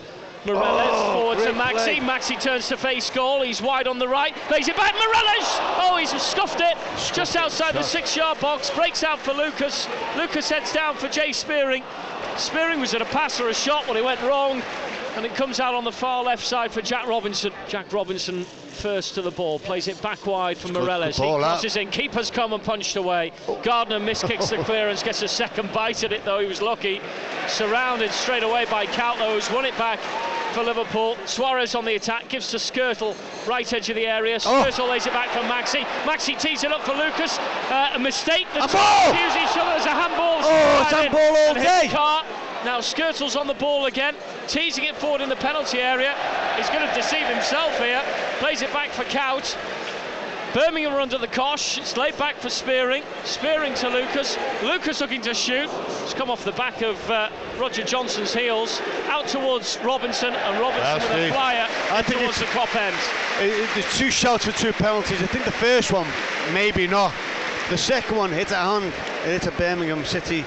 Meireles 0.44 0.90
oh, 0.90 1.12
forward 1.14 1.38
to 1.38 1.52
Maxi. 1.52 1.98
Play. 1.98 2.00
Maxi 2.00 2.40
turns 2.40 2.68
to 2.68 2.76
face 2.76 3.10
goal. 3.10 3.42
He's 3.42 3.60
wide 3.60 3.88
on 3.88 3.98
the 3.98 4.08
right. 4.08 4.34
Plays 4.48 4.68
it 4.68 4.76
back. 4.76 4.94
Meireles! 4.94 5.58
Oh, 5.80 5.96
he's 5.98 6.10
scuffed 6.20 6.60
it. 6.60 6.76
Scuffed 6.96 7.14
just 7.14 7.36
outside 7.36 7.70
it. 7.70 7.78
the 7.78 7.82
six 7.82 8.16
yard 8.16 8.38
box. 8.40 8.70
Breaks 8.70 9.02
out 9.02 9.18
for 9.18 9.32
Lucas. 9.32 9.88
Lucas 10.16 10.48
heads 10.48 10.72
down 10.72 10.94
for 10.96 11.08
Jay 11.08 11.32
Spearing. 11.32 11.82
Spearing 12.36 12.80
was 12.80 12.94
at 12.94 13.02
a 13.02 13.06
pass 13.06 13.40
or 13.40 13.48
a 13.48 13.54
shot 13.54 13.86
when 13.86 13.96
he 13.96 14.02
went 14.02 14.22
wrong. 14.22 14.62
And 15.18 15.26
it 15.26 15.34
comes 15.34 15.58
out 15.58 15.74
on 15.74 15.82
the 15.82 15.90
far 15.90 16.22
left 16.22 16.46
side 16.46 16.70
for 16.70 16.80
Jack 16.80 17.08
Robinson. 17.08 17.52
Jack 17.66 17.92
Robinson 17.92 18.44
first 18.44 19.16
to 19.16 19.20
the 19.20 19.32
ball, 19.32 19.58
plays 19.58 19.88
it 19.88 20.00
back 20.00 20.24
wide 20.24 20.56
for 20.56 20.68
Meireles. 20.68 21.16
He 21.16 21.22
crosses 21.22 21.74
in, 21.74 21.90
keepers 21.90 22.30
come 22.30 22.52
and 22.52 22.62
punched 22.62 22.94
away. 22.94 23.32
Gardner 23.64 23.98
miskicks 23.98 24.50
the 24.50 24.62
clearance, 24.62 25.02
gets 25.02 25.20
a 25.22 25.26
second 25.26 25.72
bite 25.72 26.04
at 26.04 26.12
it 26.12 26.24
though, 26.24 26.38
he 26.38 26.46
was 26.46 26.62
lucky. 26.62 27.00
Surrounded 27.48 28.12
straight 28.12 28.44
away 28.44 28.64
by 28.66 28.86
Couto, 28.86 29.34
who's 29.34 29.50
won 29.50 29.64
it 29.64 29.76
back 29.76 29.98
for 30.54 30.62
Liverpool. 30.62 31.16
Suarez 31.24 31.74
on 31.74 31.84
the 31.84 31.96
attack, 31.96 32.28
gives 32.28 32.52
to 32.52 32.58
Skrtel, 32.58 33.16
right 33.48 33.72
edge 33.72 33.90
of 33.90 33.96
the 33.96 34.06
area. 34.06 34.38
Oh. 34.46 34.62
Lays 34.88 35.04
it 35.04 35.12
back 35.12 35.30
for 35.30 35.40
Maxi. 35.40 35.82
Maxi 36.04 36.38
tees 36.38 36.62
it 36.62 36.70
up 36.70 36.82
for 36.82 36.94
Lucas. 36.94 37.38
Uh, 37.70 37.90
a 37.92 37.98
mistake. 37.98 38.46
The 38.54 38.62
A 38.62 38.68
ball! 38.68 39.10
each 39.10 39.56
other 39.56 39.72
as 39.72 39.84
a 39.84 39.90
handball. 39.90 40.38
Oh, 40.44 40.82
it's 40.82 40.92
handball 40.92 41.36
all 41.36 41.54
day. 41.54 41.88
Now 42.64 42.80
Skrtel's 42.80 43.36
on 43.36 43.46
the 43.46 43.54
ball 43.54 43.86
again, 43.86 44.14
teasing 44.48 44.84
it 44.84 44.96
forward 44.96 45.20
in 45.20 45.28
the 45.28 45.36
penalty 45.36 45.78
area. 45.78 46.14
He's 46.56 46.68
going 46.70 46.86
to 46.86 46.94
deceive 46.94 47.26
himself 47.26 47.78
here. 47.78 48.02
Plays 48.40 48.62
it 48.62 48.72
back 48.72 48.90
for 48.90 49.04
Kuyt. 49.04 49.56
Birmingham 50.54 50.94
are 50.94 51.00
under 51.00 51.18
the 51.18 51.26
cosh. 51.28 51.78
It's 51.78 51.96
laid 51.96 52.16
back 52.16 52.36
for 52.36 52.48
Spearing. 52.48 53.02
Spearing 53.24 53.74
to 53.74 53.88
Lucas. 53.90 54.36
Lucas 54.62 55.00
looking 55.00 55.20
to 55.22 55.34
shoot. 55.34 55.68
It's 56.02 56.14
come 56.14 56.30
off 56.30 56.42
the 56.44 56.52
back 56.52 56.80
of 56.82 56.98
uh, 57.10 57.28
Roger 57.58 57.84
Johnson's 57.84 58.32
heels. 58.34 58.80
Out 59.06 59.28
towards 59.28 59.78
Robinson, 59.84 60.34
and 60.34 60.58
Robinson 60.58 60.94
with 61.16 61.30
a 61.30 61.32
flyer 61.32 61.66
I 61.92 62.02
think 62.02 62.20
towards 62.22 62.38
the 62.40 62.46
top 62.46 62.74
end. 62.74 62.96
It- 63.40 63.60
it- 63.60 63.70
there's 63.74 63.98
two 63.98 64.10
shots 64.10 64.46
for 64.46 64.52
two 64.52 64.72
penalties. 64.72 65.22
I 65.22 65.26
think 65.26 65.44
the 65.44 65.52
first 65.52 65.92
one, 65.92 66.06
maybe 66.54 66.86
not. 66.86 67.12
The 67.68 67.78
second 67.78 68.16
one 68.16 68.32
hits 68.32 68.50
a 68.50 68.56
hand, 68.56 68.86
it 69.26 69.28
hits 69.28 69.46
a 69.46 69.50
Birmingham 69.52 70.02
City. 70.06 70.44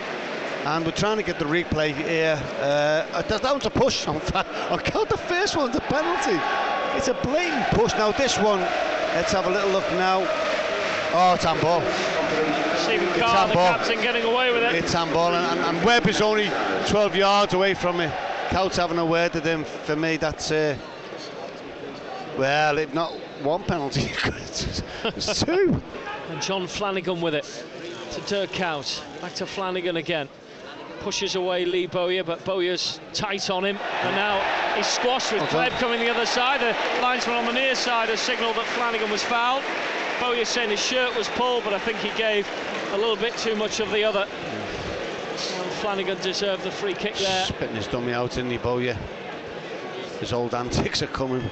And 0.65 0.85
we're 0.85 0.91
trying 0.91 1.17
to 1.17 1.23
get 1.23 1.39
the 1.39 1.45
replay 1.45 1.93
here. 1.95 2.39
Uh, 2.59 3.21
that 3.23 3.41
that 3.41 3.51
one's 3.51 3.65
a 3.65 3.69
push. 3.71 4.07
On, 4.07 4.15
on 4.69 4.79
count 4.79 5.09
the 5.09 5.17
first 5.17 5.57
one's 5.57 5.75
a 5.75 5.81
penalty. 5.81 6.39
It's 6.95 7.07
a 7.07 7.15
blatant 7.15 7.65
push. 7.71 7.93
Now 7.93 8.11
this 8.11 8.37
one, 8.37 8.59
let's 8.59 9.31
have 9.31 9.47
a 9.47 9.49
little 9.49 9.71
look 9.71 9.89
now. 9.93 10.19
Oh, 11.13 11.33
it's 11.33 11.43
handball. 11.43 11.81
Stephen 12.77 13.07
Carr, 13.19 13.47
the 13.47 13.53
captain, 13.53 14.01
getting 14.01 14.23
away 14.23 14.53
with 14.53 14.63
it. 14.63 14.75
It's 14.75 14.93
handball, 14.93 15.33
and, 15.33 15.59
and, 15.59 15.77
and 15.77 15.85
Webb 15.85 16.07
is 16.07 16.21
only 16.21 16.49
12 16.87 17.15
yards 17.15 17.53
away 17.53 17.73
from 17.73 17.99
it. 17.99 18.13
Coutts 18.49 18.77
having 18.77 18.99
a 18.99 19.05
word 19.05 19.33
with 19.33 19.43
him. 19.43 19.63
For 19.63 19.95
me, 19.95 20.17
that's 20.17 20.51
uh, 20.51 20.77
well, 22.37 22.77
if 22.77 22.93
not 22.93 23.11
one 23.41 23.63
penalty. 23.63 24.11
it's, 24.25 24.83
it's 25.03 25.43
two. 25.43 25.81
And 26.29 26.41
John 26.41 26.67
Flanagan 26.67 27.19
with 27.19 27.33
it 27.35 27.65
to 28.11 28.21
Dirk 28.21 28.51
Kuyt. 28.51 29.01
Back 29.21 29.33
to 29.35 29.45
Flanagan 29.45 29.97
again. 29.97 30.29
Pushes 31.01 31.35
away 31.35 31.65
Lee 31.65 31.87
Bowyer, 31.87 32.23
but 32.23 32.43
Bowyer's 32.45 32.99
tight 33.13 33.49
on 33.49 33.65
him. 33.65 33.77
And 34.03 34.15
now 34.15 34.39
he's 34.75 34.85
squashed 34.85 35.31
with 35.31 35.41
Well 35.41 35.51
done. 35.51 35.71
Hleb 35.71 35.79
coming 35.79 35.99
the 35.99 36.09
other 36.11 36.27
side. 36.27 36.61
The 36.61 36.75
linesman 37.01 37.35
on 37.37 37.45
the 37.45 37.53
near 37.53 37.73
side 37.73 38.09
has 38.09 38.19
signalled 38.19 38.55
that 38.55 38.67
Flanagan 38.67 39.09
was 39.09 39.23
fouled. 39.23 39.63
Bowyer 40.19 40.45
saying 40.45 40.69
his 40.69 40.79
shirt 40.79 41.15
was 41.17 41.27
pulled, 41.29 41.63
but 41.63 41.73
I 41.73 41.79
think 41.79 41.97
he 41.97 42.15
gave 42.15 42.47
a 42.91 42.97
little 42.97 43.15
bit 43.15 43.35
too 43.37 43.55
much 43.55 43.79
of 43.79 43.89
the 43.89 44.03
other. 44.03 44.27
So 45.37 45.63
Flanagan 45.81 46.19
deserved 46.21 46.63
the 46.63 46.69
free 46.69 46.93
kick 46.93 47.15
there. 47.15 47.45
Spitting 47.45 47.75
his 47.75 47.87
dummy 47.87 48.13
out 48.13 48.31
isn't 48.33 48.51
he, 48.51 48.57
Bowyer. 48.57 48.95
His 50.19 50.33
old 50.33 50.53
antics 50.61 51.01
are 51.01 51.07
coming, 51.07 51.49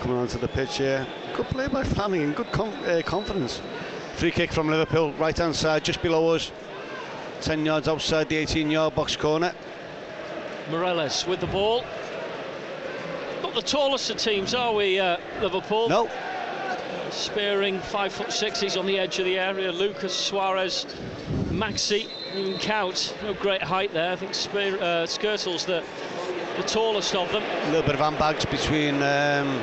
coming 0.00 0.18
onto 0.18 0.36
the 0.38 0.48
pitch 0.48 0.76
here. 0.76 1.06
Good 1.34 1.46
play 1.46 1.68
by 1.68 1.82
Flanagan. 1.82 2.32
Good 2.34 2.52
com- 2.52 2.74
uh, 2.84 3.00
confidence. 3.06 3.62
Free 4.16 4.30
kick 4.30 4.52
from 4.52 4.68
Liverpool, 4.68 5.12
right 5.14 5.36
hand 5.36 5.56
side, 5.56 5.82
just 5.82 6.02
below 6.02 6.34
us. 6.34 6.52
10 7.40 7.64
yards 7.64 7.88
outside 7.88 8.28
the 8.28 8.36
18 8.36 8.70
yard 8.70 8.94
box 8.94 9.16
corner. 9.16 9.52
Meireles 10.70 11.26
with 11.26 11.40
the 11.40 11.46
ball. 11.46 11.84
Not 13.42 13.54
the 13.54 13.62
tallest 13.62 14.10
of 14.10 14.16
teams, 14.16 14.54
are 14.54 14.74
we, 14.74 14.98
uh, 14.98 15.18
Liverpool? 15.40 15.88
No, 15.88 16.08
Spearing, 17.10 17.80
five 17.80 18.12
foot 18.12 18.32
six, 18.32 18.60
he's 18.60 18.76
on 18.76 18.84
the 18.84 18.98
edge 18.98 19.18
of 19.18 19.24
the 19.24 19.38
area. 19.38 19.70
Lucas 19.70 20.14
Suarez, 20.14 20.84
Maxi, 21.48 22.08
even 22.34 22.58
Kuyt, 22.58 23.14
no 23.22 23.32
great 23.34 23.62
height 23.62 23.92
there. 23.92 24.12
I 24.12 24.16
think 24.16 24.34
Spear, 24.34 24.76
uh, 24.76 25.06
Skrtel's 25.06 25.64
the, 25.64 25.82
the 26.56 26.62
tallest 26.64 27.14
of 27.14 27.30
them. 27.32 27.42
a 27.42 27.66
little 27.66 27.82
bit 27.82 27.94
of 27.94 28.00
handbags 28.00 28.44
between 28.44 29.02
um, 29.02 29.62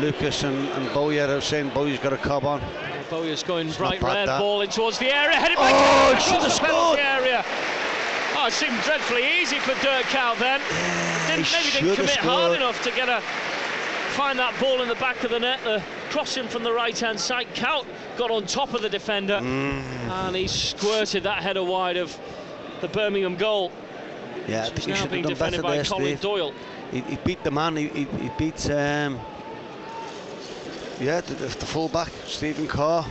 Lucas 0.00 0.42
and, 0.42 0.68
and 0.70 0.92
Bowyer. 0.92 1.28
I 1.28 1.36
was 1.36 1.44
saying 1.44 1.70
Bowyer's 1.70 1.98
got 2.00 2.12
a 2.12 2.18
cob 2.18 2.44
on. 2.44 2.60
Bowyer's 3.12 3.42
going 3.42 3.66
not 3.66 3.76
bright 3.76 4.00
bad, 4.00 4.14
red, 4.14 4.28
that. 4.28 4.40
ball 4.40 4.62
in 4.62 4.70
towards 4.70 4.98
the 4.98 5.14
area, 5.14 5.36
headed 5.36 5.58
by 5.58 5.70
Oh, 5.74 6.16
should 6.18 6.36
across 6.36 6.58
the 6.58 6.64
penalty 6.64 7.02
area. 7.02 7.44
Oh, 8.34 8.46
it 8.46 8.54
seemed 8.54 8.80
dreadfully 8.80 9.22
easy 9.38 9.58
for 9.58 9.74
Dirk 9.82 10.04
Kuyt 10.06 10.38
then. 10.38 10.60
Didn't, 11.28 11.52
maybe 11.52 11.70
didn't 11.72 11.96
commit 11.96 12.16
hard 12.16 12.56
enough 12.56 12.82
to 12.84 12.90
get 12.92 13.10
a 13.10 13.20
find 14.12 14.38
that 14.38 14.58
ball 14.58 14.80
in 14.80 14.88
the 14.88 14.94
back 14.94 15.22
of 15.24 15.30
the 15.30 15.38
net. 15.38 15.60
The 15.62 15.82
crossing 16.08 16.48
from 16.48 16.62
the 16.62 16.72
right 16.72 16.98
hand 16.98 17.20
side. 17.20 17.48
Kuyt 17.54 17.84
got 18.16 18.30
on 18.30 18.46
top 18.46 18.72
of 18.72 18.80
the 18.80 18.88
defender 18.88 19.40
Mm. 19.40 19.82
and 20.10 20.36
he 20.36 20.46
squirted 20.48 21.24
that 21.24 21.42
header 21.42 21.62
wide 21.62 21.98
of 21.98 22.18
the 22.80 22.88
Birmingham 22.88 23.36
goal. 23.36 23.70
Yeah, 24.48 24.64
I 24.64 24.68
think 24.70 24.80
he 24.80 24.90
now 24.92 24.96
should 24.96 25.10
being 25.10 25.24
have 25.24 25.38
done 25.38 25.50
defended 25.50 25.62
better 25.62 25.82
by 25.82 25.84
Colin 25.84 26.16
Doyle. 26.16 26.54
He, 26.90 27.00
he 27.00 27.16
beat 27.24 27.44
the 27.44 27.50
man. 27.50 27.76
He, 27.76 27.88
he, 27.88 28.04
he 28.04 28.30
beat 28.38 28.70
um, 28.70 29.20
yeah 31.02 31.20
the, 31.20 31.34
the, 31.34 31.46
the 31.48 31.66
full 31.66 31.88
back 31.88 32.10
Stephen 32.26 32.66
Carr. 32.66 33.06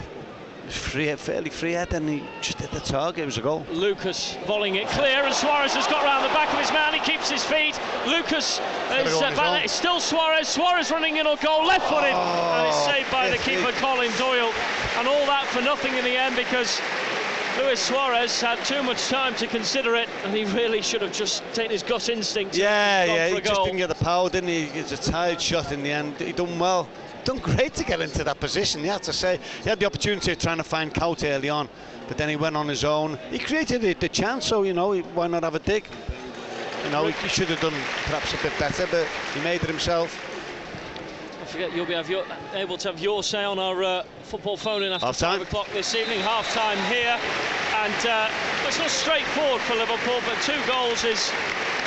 Was 0.65 0.75
Free, 0.77 1.13
fairly 1.15 1.49
free 1.49 1.71
head, 1.73 1.91
and 1.93 2.07
he 2.07 2.23
just 2.39 2.59
hit 2.59 2.69
the 2.69 2.79
target. 2.81 3.23
It 3.23 3.25
was 3.25 3.37
a 3.39 3.41
goal. 3.41 3.65
Lucas 3.71 4.37
volleying 4.45 4.75
it 4.75 4.87
clear, 4.89 5.23
and 5.23 5.33
Suarez 5.33 5.73
has 5.73 5.87
got 5.87 6.03
round 6.03 6.23
the 6.23 6.29
back 6.35 6.53
of 6.53 6.59
his 6.59 6.71
man. 6.71 6.93
He 6.93 6.99
keeps 6.99 7.31
his 7.31 7.43
feet. 7.43 7.77
Lucas 8.05 8.59
is 8.59 8.59
uh, 8.59 9.03
his 9.03 9.19
back 9.19 9.31
own. 9.39 9.53
there. 9.55 9.63
It's 9.63 9.73
still 9.73 9.99
Suarez. 9.99 10.47
Suarez 10.47 10.91
running 10.91 11.17
in 11.17 11.25
or 11.25 11.35
goal, 11.37 11.65
left 11.65 11.89
footed, 11.89 12.13
and 12.13 12.67
it's 12.67 12.77
Oh, 12.77 12.91
saved 12.93 13.09
by 13.11 13.29
the 13.31 13.37
keeper 13.39 13.69
it- 13.69 13.75
Colin 13.77 14.11
Doyle. 14.19 14.53
And 14.99 15.07
all 15.07 15.25
that 15.25 15.47
for 15.47 15.61
nothing 15.61 15.95
in 15.95 16.05
the 16.05 16.15
end 16.15 16.35
because 16.35 16.79
Luis 17.57 17.79
Suarez 17.79 18.39
had 18.39 18.63
too 18.63 18.83
much 18.83 19.07
time 19.09 19.33
to 19.37 19.47
consider 19.47 19.95
it, 19.95 20.07
and 20.23 20.33
he 20.33 20.45
really 20.45 20.83
should 20.83 21.01
have 21.01 21.11
just 21.11 21.43
taken 21.53 21.71
his 21.71 21.81
gut 21.81 22.07
instinct. 22.07 22.55
Yeah, 22.55 23.03
yeah. 23.05 23.27
He 23.29 23.41
just 23.41 23.63
didn't 23.63 23.77
get 23.77 23.89
the 23.89 23.95
power, 23.95 24.29
didn't 24.29 24.49
he? 24.49 24.65
It's 24.77 24.91
a 24.91 24.97
tired 24.97 25.41
shot 25.41 25.71
in 25.71 25.81
the 25.81 25.91
end. 25.91 26.17
He 26.17 26.31
done 26.33 26.59
well. 26.59 26.87
Done 27.23 27.37
great 27.37 27.73
to 27.75 27.83
get 27.83 28.01
into 28.01 28.23
that 28.23 28.39
position. 28.39 28.81
You 28.81 28.89
have 28.89 29.01
to 29.01 29.13
say 29.13 29.39
he 29.63 29.69
had 29.69 29.79
the 29.79 29.85
opportunity 29.85 30.31
of 30.31 30.39
trying 30.39 30.57
to 30.57 30.63
find 30.63 30.91
Kuyt 30.93 31.23
early 31.23 31.49
on, 31.49 31.69
but 32.07 32.17
then 32.17 32.29
he 32.29 32.35
went 32.35 32.55
on 32.57 32.67
his 32.67 32.83
own. 32.83 33.19
He 33.29 33.37
created 33.37 33.81
the, 33.81 33.93
the 33.93 34.09
chance, 34.09 34.45
so 34.47 34.63
you 34.63 34.73
know 34.73 34.91
he- 34.93 35.01
why 35.01 35.27
not 35.27 35.43
have 35.43 35.53
a 35.55 35.59
dig? 35.59 35.85
You 36.85 36.89
know 36.89 37.05
he, 37.07 37.13
he 37.21 37.27
should 37.27 37.47
have 37.49 37.61
done 37.61 37.75
perhaps 38.05 38.33
a 38.33 38.37
bit 38.37 38.57
better, 38.57 38.87
but 38.89 39.07
he 39.35 39.41
made 39.41 39.61
it 39.61 39.69
himself. 39.69 40.17
Don't 41.37 41.47
forget, 41.49 41.75
you'll 41.75 41.85
be 41.85 41.93
have 41.93 42.09
your, 42.09 42.25
able 42.55 42.77
to 42.77 42.87
have 42.89 42.99
your 42.99 43.21
say 43.23 43.43
on 43.43 43.59
our 43.59 43.83
uh, 43.83 44.03
football 44.23 44.57
phone 44.57 44.81
in 44.81 44.91
after 44.91 45.05
Half 45.05 45.17
time. 45.19 45.39
five 45.39 45.47
o'clock 45.47 45.67
this 45.73 45.93
evening. 45.93 46.21
Half 46.21 46.51
time 46.55 46.79
here, 46.91 47.19
and 47.83 48.05
uh, 48.07 48.31
it's 48.67 48.79
not 48.79 48.89
straightforward 48.89 49.61
for 49.61 49.75
Liverpool, 49.75 50.21
but 50.25 50.41
two 50.41 50.59
goals 50.65 51.03
is 51.03 51.31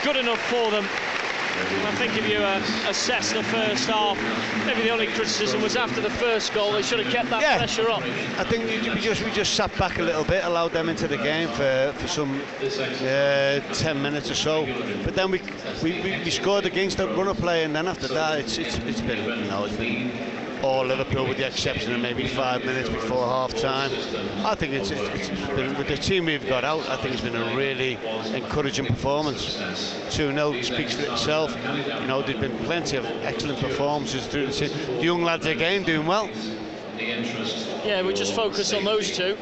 good 0.04 0.16
enough 0.16 0.40
for 0.48 0.70
them. 0.70 0.86
I 1.56 1.94
think 1.96 2.16
if 2.16 2.28
you 2.28 2.38
uh, 2.38 2.61
assess 2.88 3.32
the 3.32 3.42
first 3.44 3.88
half, 3.88 4.18
maybe 4.66 4.82
the 4.82 4.90
only 4.90 5.06
criticism 5.06 5.62
was 5.62 5.76
after 5.76 6.00
the 6.00 6.11
first 6.11 6.52
goal. 6.52 6.73
They 6.73 6.82
should 6.82 6.99
have 6.99 7.12
kept 7.12 7.30
that 7.30 7.42
Yeah. 7.42 7.58
pressure 7.58 7.88
up. 7.88 8.02
I 8.38 8.44
think 8.44 8.64
we 8.64 9.00
just 9.00 9.23
we 9.25 9.30
just 9.30 9.54
sat 9.54 9.76
back 9.78 9.99
a 9.99 10.02
little 10.02 10.25
bit, 10.25 10.44
allowed 10.44 10.73
them 10.73 10.88
into 10.88 11.06
the 11.06 11.16
game 11.16 11.49
for, 11.50 11.94
for 11.99 12.08
some 12.08 12.42
uh, 12.61 13.61
ten 13.73 14.02
minutes 14.02 14.30
or 14.30 14.34
so. 14.34 14.66
But 15.04 15.14
then 15.14 15.30
we 15.30 15.40
we, 15.82 15.92
we, 16.02 16.18
we 16.25 16.30
scored 16.30 16.66
against 16.66 16.96
the 16.99 17.06
runner 17.08 17.34
play, 17.34 17.62
and 17.64 17.75
then 17.75 17.87
after 17.87 18.08
that, 18.08 18.40
it's 18.40 18.58
it's, 18.58 18.76
it's 18.78 19.00
been 19.00 19.23
you 19.25 19.44
know 19.49 19.64
it's 19.66 19.76
been 19.76 20.11
all 20.64 20.87
Liverpool 20.87 21.28
with 21.28 21.37
the 21.37 21.47
exception 21.47 21.92
of 21.92 22.00
maybe 22.00 22.26
five 22.26 22.64
minutes 22.64 22.88
before 22.88 23.26
half 23.26 23.54
time. 23.54 23.90
I 24.47 24.54
think 24.54 24.73
it's, 24.73 24.90
it's, 24.90 25.28
it's 25.28 25.49
been, 25.50 25.76
with 25.76 25.88
the 25.88 25.97
team 25.97 26.25
we've 26.25 26.49
got 26.49 26.64
out. 26.64 26.88
I 26.88 26.97
think 26.97 27.12
it's 27.12 27.23
been 27.23 27.37
a 27.37 27.54
really 27.54 27.99
encouraging 28.35 28.87
performance. 28.87 29.56
2-0 30.09 30.64
speaks 30.64 30.94
for 30.94 31.02
itself. 31.02 31.54
You 32.00 32.06
know, 32.06 32.23
there's 32.23 32.40
been 32.40 32.56
plenty 32.64 32.97
of 32.97 33.04
excellent 33.04 33.61
performances 33.61 34.26
through 34.26 34.47
the 34.47 34.52
season. 34.52 34.97
The 34.97 35.04
young 35.04 35.23
lads 35.23 35.44
again 35.44 35.83
doing 35.83 36.06
well. 36.06 36.30
Yeah, 36.99 38.00
we 38.00 38.14
just 38.14 38.35
focus 38.35 38.73
on 38.73 38.85
those 38.85 39.14
two. 39.14 39.37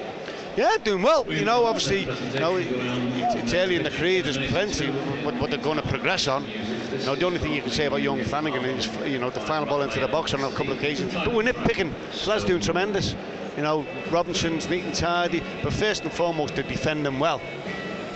Yeah, 0.57 0.77
doing 0.85 1.03
well. 1.03 1.31
You 1.33 1.45
know, 1.45 1.65
obviously, 1.65 2.01
you 2.01 2.41
know, 2.41 2.57
it, 2.57 2.67
it- 2.67 3.23
it's 3.43 3.55
early 3.55 3.77
in 3.77 3.83
the 3.83 3.91
career. 3.91 4.23
There's 4.23 4.37
plenty 4.39 4.89
what, 5.25 5.35
what 5.37 5.51
they're 5.51 5.59
going 5.59 5.81
to 5.81 5.89
progress 5.89 6.29
on. 6.29 6.47
You 6.47 7.07
know, 7.07 7.15
the 7.15 7.25
only 7.25 7.39
thing 7.39 7.53
you 7.55 7.63
can 7.63 7.71
say 7.71 7.87
about 7.87 8.03
young 8.03 8.23
Flanagan 8.25 8.65
is, 8.65 8.87
you 9.07 9.19
know, 9.19 9.31
the 9.31 9.41
final 9.41 9.67
ball 9.67 9.81
into 9.83 9.99
the 9.99 10.09
box 10.09 10.35
on 10.35 10.41
a 10.45 10.51
couple 10.51 10.73
of 10.73 10.79
occasions. 10.79 11.15
But 11.15 11.33
we're 11.33 11.43
nitpicking. 11.43 11.93
Lad's 12.27 12.45
doing 12.45 12.61
tremendous. 12.61 13.15
You 13.57 13.63
know, 13.63 13.87
Robinson's 14.11 14.69
neat 14.69 14.85
and 14.85 14.95
tidy, 14.95 15.43
but 15.63 15.73
first 15.73 16.03
and 16.05 16.13
foremost 16.13 16.55
to 16.57 16.63
defend 16.63 17.05
them 17.07 17.19
well. 17.19 17.41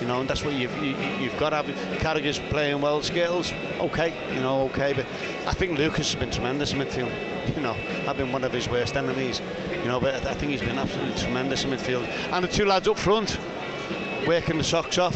You 0.01 0.07
know, 0.07 0.21
and 0.21 0.29
that's 0.29 0.45
what 0.45 0.55
you've 0.55 0.77
you, 0.83 0.91
you- 0.97 1.17
you've 1.25 1.39
got 1.39 1.51
to 1.51 1.57
have. 1.57 1.99
Carragher's 2.01 2.39
playing 2.39 2.81
well, 2.81 3.03
Skittles, 3.03 3.53
okay, 3.81 4.13
you 4.35 4.41
know, 4.41 4.63
okay, 4.65 4.93
but 4.93 5.07
I 5.47 5.53
think 5.55 5.79
Lucas 5.79 6.13
has 6.13 6.21
been 6.21 6.31
tremendous 6.31 6.73
in 6.73 6.79
midfield. 6.79 7.13
You 7.57 7.63
know, 7.63 7.77
I've 8.09 8.17
been 8.17 8.33
one 8.33 8.43
of 8.43 8.53
his 8.53 8.69
worst 8.69 8.97
enemies. 8.97 9.41
You 9.71 9.85
know, 9.85 10.01
but 10.01 10.27
I 10.27 10.35
think 10.35 10.51
he's 10.51 10.61
been 10.61 10.79
absolutely 10.79 11.15
tremendous 11.21 11.63
in 11.63 11.71
midfield. 11.71 12.05
And 12.33 12.43
the 12.45 12.49
two 12.49 12.65
lads 12.67 12.89
up 12.89 12.99
front, 12.99 13.39
working 14.27 14.59
the 14.59 14.65
socks 14.65 14.99
off. 14.99 15.15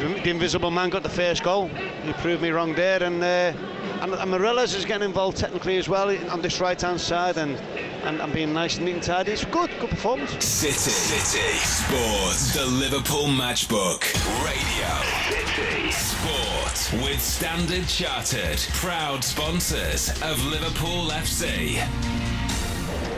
The 0.00 0.30
invisible 0.30 0.70
man 0.70 0.88
got 0.88 1.02
the 1.02 1.08
first 1.10 1.42
goal. 1.42 1.68
he 2.04 2.12
proved 2.14 2.42
me 2.42 2.50
wrong 2.50 2.74
there, 2.74 3.02
and 3.02 3.22
uh, 3.22 3.52
and, 4.00 4.14
and 4.14 4.58
is 4.60 4.84
getting 4.86 5.06
involved 5.06 5.36
technically 5.36 5.76
as 5.76 5.88
well 5.88 6.08
on 6.30 6.40
this 6.40 6.60
right 6.60 6.80
hand 6.80 7.00
side, 7.00 7.36
and, 7.36 7.60
and 8.04 8.20
and 8.20 8.32
being 8.32 8.52
nice 8.52 8.76
and 8.76 8.86
neat 8.86 8.94
and 8.94 9.02
tidy. 9.02 9.32
It's 9.32 9.44
good, 9.44 9.70
good 9.80 9.90
performance. 9.90 10.32
City, 10.44 10.72
City, 10.72 11.56
Sports, 11.58 12.54
the 12.54 12.66
Liverpool 12.66 13.26
Matchbook, 13.26 14.02
Radio, 14.44 14.92
City, 15.54 15.90
Sport, 15.90 17.02
with 17.04 17.20
Standard 17.20 17.86
Chartered, 17.86 18.58
proud 18.74 19.22
sponsors 19.24 20.10
of 20.22 20.42
Liverpool 20.46 21.08
FC. 21.10 21.78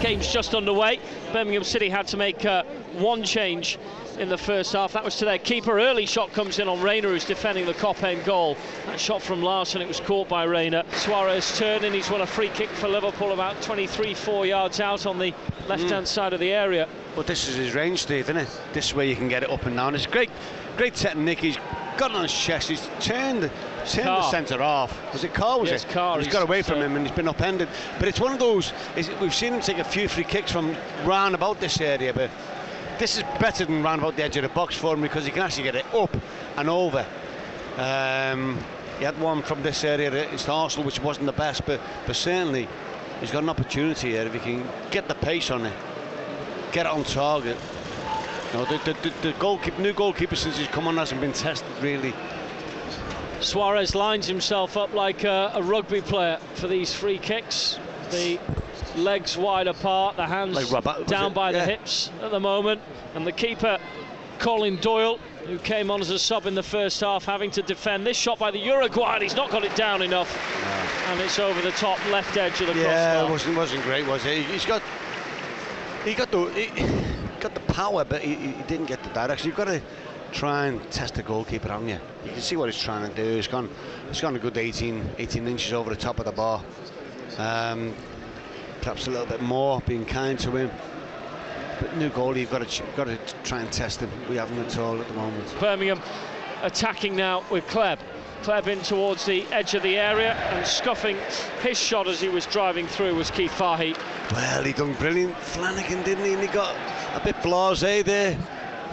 Game's 0.01 0.33
just 0.33 0.55
underway. 0.55 0.99
Birmingham 1.33 1.63
City 1.65 1.89
had 1.89 2.07
to 2.09 2.17
make 2.17 2.45
uh, 2.45 2.65
one 2.95 3.23
change 3.23 3.79
in 4.19 4.29
the 4.29 4.39
first 4.39 4.73
half. 4.73 4.93
That 4.93 5.05
was 5.05 5.17
to 5.17 5.25
their 5.25 5.39
keeper. 5.39 5.79
Early 5.79 6.07
shot 6.07 6.33
comes 6.33 6.59
in 6.59 6.69
on 6.69 6.81
Reina, 6.81 7.09
who's 7.09 7.25
defending 7.25 7.67
the 7.67 7.75
Kop 7.75 8.03
end 8.03 8.25
goal. 8.25 8.57
That 8.87 9.01
shot 9.01 9.23
from 9.23 9.43
Larsson, 9.43 9.83
it 9.83 9.89
was 9.89 10.01
caught 10.01 10.29
by 10.29 10.45
Reina. 10.45 10.85
Suarez 10.93 11.59
turning, 11.59 11.93
he's 11.93 12.11
won 12.11 12.21
a 12.21 12.27
free 12.27 12.51
kick 12.51 12.69
for 12.71 12.89
Liverpool 12.89 13.33
about 13.33 13.61
23, 13.63 14.15
4 14.15 14.47
yards 14.47 14.81
out 14.81 15.07
on 15.07 15.19
the 15.19 15.35
left 15.69 15.85
hand 15.85 16.07
mm. 16.07 16.09
side 16.09 16.33
of 16.33 16.41
the 16.41 16.53
area. 16.53 16.89
But 17.15 17.27
this 17.27 17.49
is 17.49 17.57
his 17.57 17.75
range, 17.75 18.03
Steve, 18.03 18.25
isn't 18.25 18.37
it? 18.37 18.49
This 18.73 18.95
way 18.95 19.09
you 19.09 19.17
can 19.17 19.29
get 19.29 19.43
it 19.43 19.51
up 19.51 19.67
and 19.67 19.77
down. 19.77 19.95
It's 19.95 20.07
great, 20.07 20.31
great 20.77 20.95
technique. 20.95 21.41
He's 21.41 21.59
got 21.97 22.11
it 22.11 22.17
on 22.17 22.23
his 22.23 22.33
chest. 22.33 22.69
He's 22.69 22.89
turned, 23.01 23.51
turned 23.87 24.07
the 24.07 24.31
centre 24.31 24.63
off. 24.63 25.13
Was 25.13 25.25
it 25.25 25.35
Carr? 25.35 25.61
Was 25.61 25.71
yes, 25.71 25.85
it? 25.85 25.91
Carr. 25.91 26.17
He's, 26.17 26.27
he's 26.27 26.33
got 26.33 26.43
away 26.43 26.63
from 26.63 26.81
him 26.81 26.97
and 26.97 27.07
he's 27.07 27.15
been 27.15 27.29
upended. 27.29 27.69
But 27.99 28.09
it's 28.09 28.21
one 28.21 28.33
of 28.33 28.39
those. 28.39 28.73
We've 29.21 29.35
seen 29.35 29.55
him 29.55 29.61
take 29.61 29.79
a 29.79 29.85
few 29.85 30.09
free 30.09 30.25
kicks 30.25 30.53
from 30.53 30.75
round 31.05 31.35
about 31.35 31.61
this 31.61 31.81
area, 31.81 32.13
but 32.13 32.31
this 33.03 33.17
is 33.17 33.25
better 33.41 33.65
than 33.65 33.83
round 33.83 34.01
about 34.01 34.15
the 34.15 34.23
edge 34.23 34.37
of 34.37 34.45
the 34.45 34.49
box 34.51 34.77
for 34.77 34.95
him 34.95 35.03
because 35.03 35.25
he 35.25 35.33
can 35.33 35.43
actually 35.43 35.65
get 35.65 35.75
it 35.75 35.85
up 35.93 36.17
and 36.57 36.69
over. 36.69 37.05
Um, 37.77 38.57
he 38.99 39.05
had 39.05 39.19
one 39.19 39.43
from 39.43 39.61
this 39.65 39.83
area 39.83 40.07
against 40.07 40.49
Arsenal, 40.49 40.87
which 40.87 41.01
wasn't 41.01 41.27
the 41.27 41.33
best, 41.33 41.67
but, 41.67 41.81
but 42.07 42.15
certainly 42.15 42.69
he's 43.19 43.33
got 43.33 43.43
an 43.43 43.49
opportunity 43.49 44.11
here 44.11 44.25
if 44.25 44.33
he 44.33 44.39
can 44.39 44.65
get 44.93 45.09
the 45.09 45.17
pace 45.17 45.51
on 45.51 45.67
it, 45.67 45.73
get 46.71 46.87
it 46.87 46.93
on 46.93 47.03
target. 47.03 47.57
Know, 48.55 48.67
the, 48.67 48.79
the, 48.85 48.93
the, 49.03 49.15
the 49.23 49.33
goalkeeper, 49.41 49.83
new 49.83 49.93
goalkeeper 49.93 50.37
since 50.37 50.57
he's 50.57 50.69
come 50.69 50.87
on 50.87 50.97
hasn't 50.97 51.21
been 51.21 51.33
tested 51.33 51.67
really. 51.81 52.15
Suarez 53.41 53.97
lines 53.97 54.29
himself 54.29 54.77
up 54.77 54.95
like 54.95 55.25
a, 55.25 55.51
a 55.55 55.63
rugby 55.63 56.03
player 56.03 56.39
for 56.55 56.69
these 56.69 56.95
free 56.95 57.19
kicks. 57.19 57.81
The 58.13 58.39
legs 58.97 59.37
wide 59.37 59.67
apart, 59.67 60.17
the 60.17 60.27
hands 60.27 60.73
like 60.73 61.07
down 61.07 61.33
by 61.33 61.51
yeah. 61.51 61.59
the 61.59 61.73
hips 61.73 62.11
at 62.23 62.31
the 62.31 62.41
moment, 62.41 62.81
and 63.15 63.27
the 63.27 63.33
keeper, 63.33 63.79
Colin 64.39 64.77
Doyle, 64.77 65.19
who 65.47 65.59
came 65.59 65.91
on 65.91 66.01
as 66.01 66.11
a 66.11 66.19
sub 66.19 66.47
in 66.47 66.55
the 66.55 66.63
first 66.63 67.01
half, 67.01 67.25
having 67.25 67.51
to 67.53 67.63
defend 67.63 68.07
this 68.07 68.17
shot 68.17 68.39
by 68.39 68.51
the 68.51 68.59
Uruguayan. 68.59 69.23
He's 69.23 69.37
not 69.37 69.51
got 69.51 69.65
it 69.65 69.75
down 69.75 70.03
enough, 70.03 70.35
no. 70.63 71.13
and 71.13 71.21
it's 71.21 71.39
over 71.39 71.61
the 71.61 71.73
top 71.73 71.99
left 72.11 72.37
edge 72.37 72.61
of 72.61 72.69
the 72.69 72.75
yeah, 72.75 72.83
crossbar. 72.83 73.25
Yeah, 73.25 73.31
wasn't 73.31 73.57
wasn't 73.57 73.83
great, 73.85 74.07
was 74.07 74.25
it? 74.25 74.45
He's 74.47 74.67
got 74.67 74.83
he 76.05 76.15
got 76.15 76.31
the 76.31 76.47
he 76.51 77.41
got 77.41 77.55
the 77.55 77.61
power, 77.73 78.05
but 78.05 78.23
he, 78.23 78.35
he 78.35 78.63
didn't 78.65 78.87
get 78.87 79.03
the 79.03 79.11
direction. 79.11 79.49
You've 79.49 79.57
got 79.57 79.67
to 79.67 79.81
try 80.33 80.67
and 80.67 80.91
test 80.91 81.15
the 81.15 81.23
goalkeeper 81.23 81.71
on 81.71 81.89
you. 81.89 81.99
You 82.25 82.33
can 82.33 82.41
see 82.41 82.57
what 82.57 82.67
he's 82.71 82.83
trying 82.83 83.09
to 83.09 83.15
do. 83.15 83.37
He's 83.37 83.47
gone, 83.47 83.69
he's 84.09 84.21
gone 84.21 84.35
a 84.35 84.39
good 84.39 84.57
18, 84.57 85.11
18 85.19 85.47
inches 85.47 85.73
over 85.73 85.91
the 85.91 85.97
top 85.97 86.19
of 86.19 86.25
the 86.25 86.33
bar. 86.33 86.63
Um, 87.39 87.95
perhaps 88.83 89.07
a 89.07 89.11
little 89.11 89.27
bit 89.27 89.41
more, 89.41 89.81
being 89.87 90.05
kind 90.05 90.39
to 90.41 90.51
him. 90.51 90.71
But 91.81 91.97
new 91.97 92.11
goalie, 92.11 92.41
you've 92.41 92.51
got 92.51 92.69
to, 92.69 92.83
got 92.97 93.05
to 93.05 93.19
try 93.45 93.61
and 93.61 93.73
test 93.73 94.01
him. 94.01 94.11
We 94.29 94.37
haven't 94.37 94.59
at 94.59 94.77
all 94.79 95.01
at 95.01 95.09
the 95.09 95.15
moment. 95.15 95.59
Birmingham 95.59 96.01
attacking 96.63 97.17
now 97.17 97.45
with 97.51 97.67
Hleb. 97.69 97.99
Hleb 98.43 98.67
in 98.67 98.81
towards 98.81 99.25
the 99.25 99.47
edge 99.53 99.75
of 99.75 99.83
the 99.85 99.97
area 99.97 100.35
and 100.35 100.67
scuffing 100.67 101.17
his 101.63 101.79
shot 101.79 102.09
as 102.09 102.21
he 102.21 102.29
was 102.29 102.45
driving 102.47 102.89
through 102.89 103.15
was 103.15 103.31
Keith 103.31 103.53
Fahey. 103.53 103.95
Well, 104.33 104.65
he 104.65 104.73
done 104.73 104.95
brilliant, 104.95 105.37
Flanagan, 105.39 106.03
didn't 106.03 106.25
he? 106.25 106.33
And 106.33 106.43
he 106.43 106.49
got 106.49 106.75
a 107.15 107.25
bit 107.25 107.37
blasé 107.37 108.05
there 108.05 108.37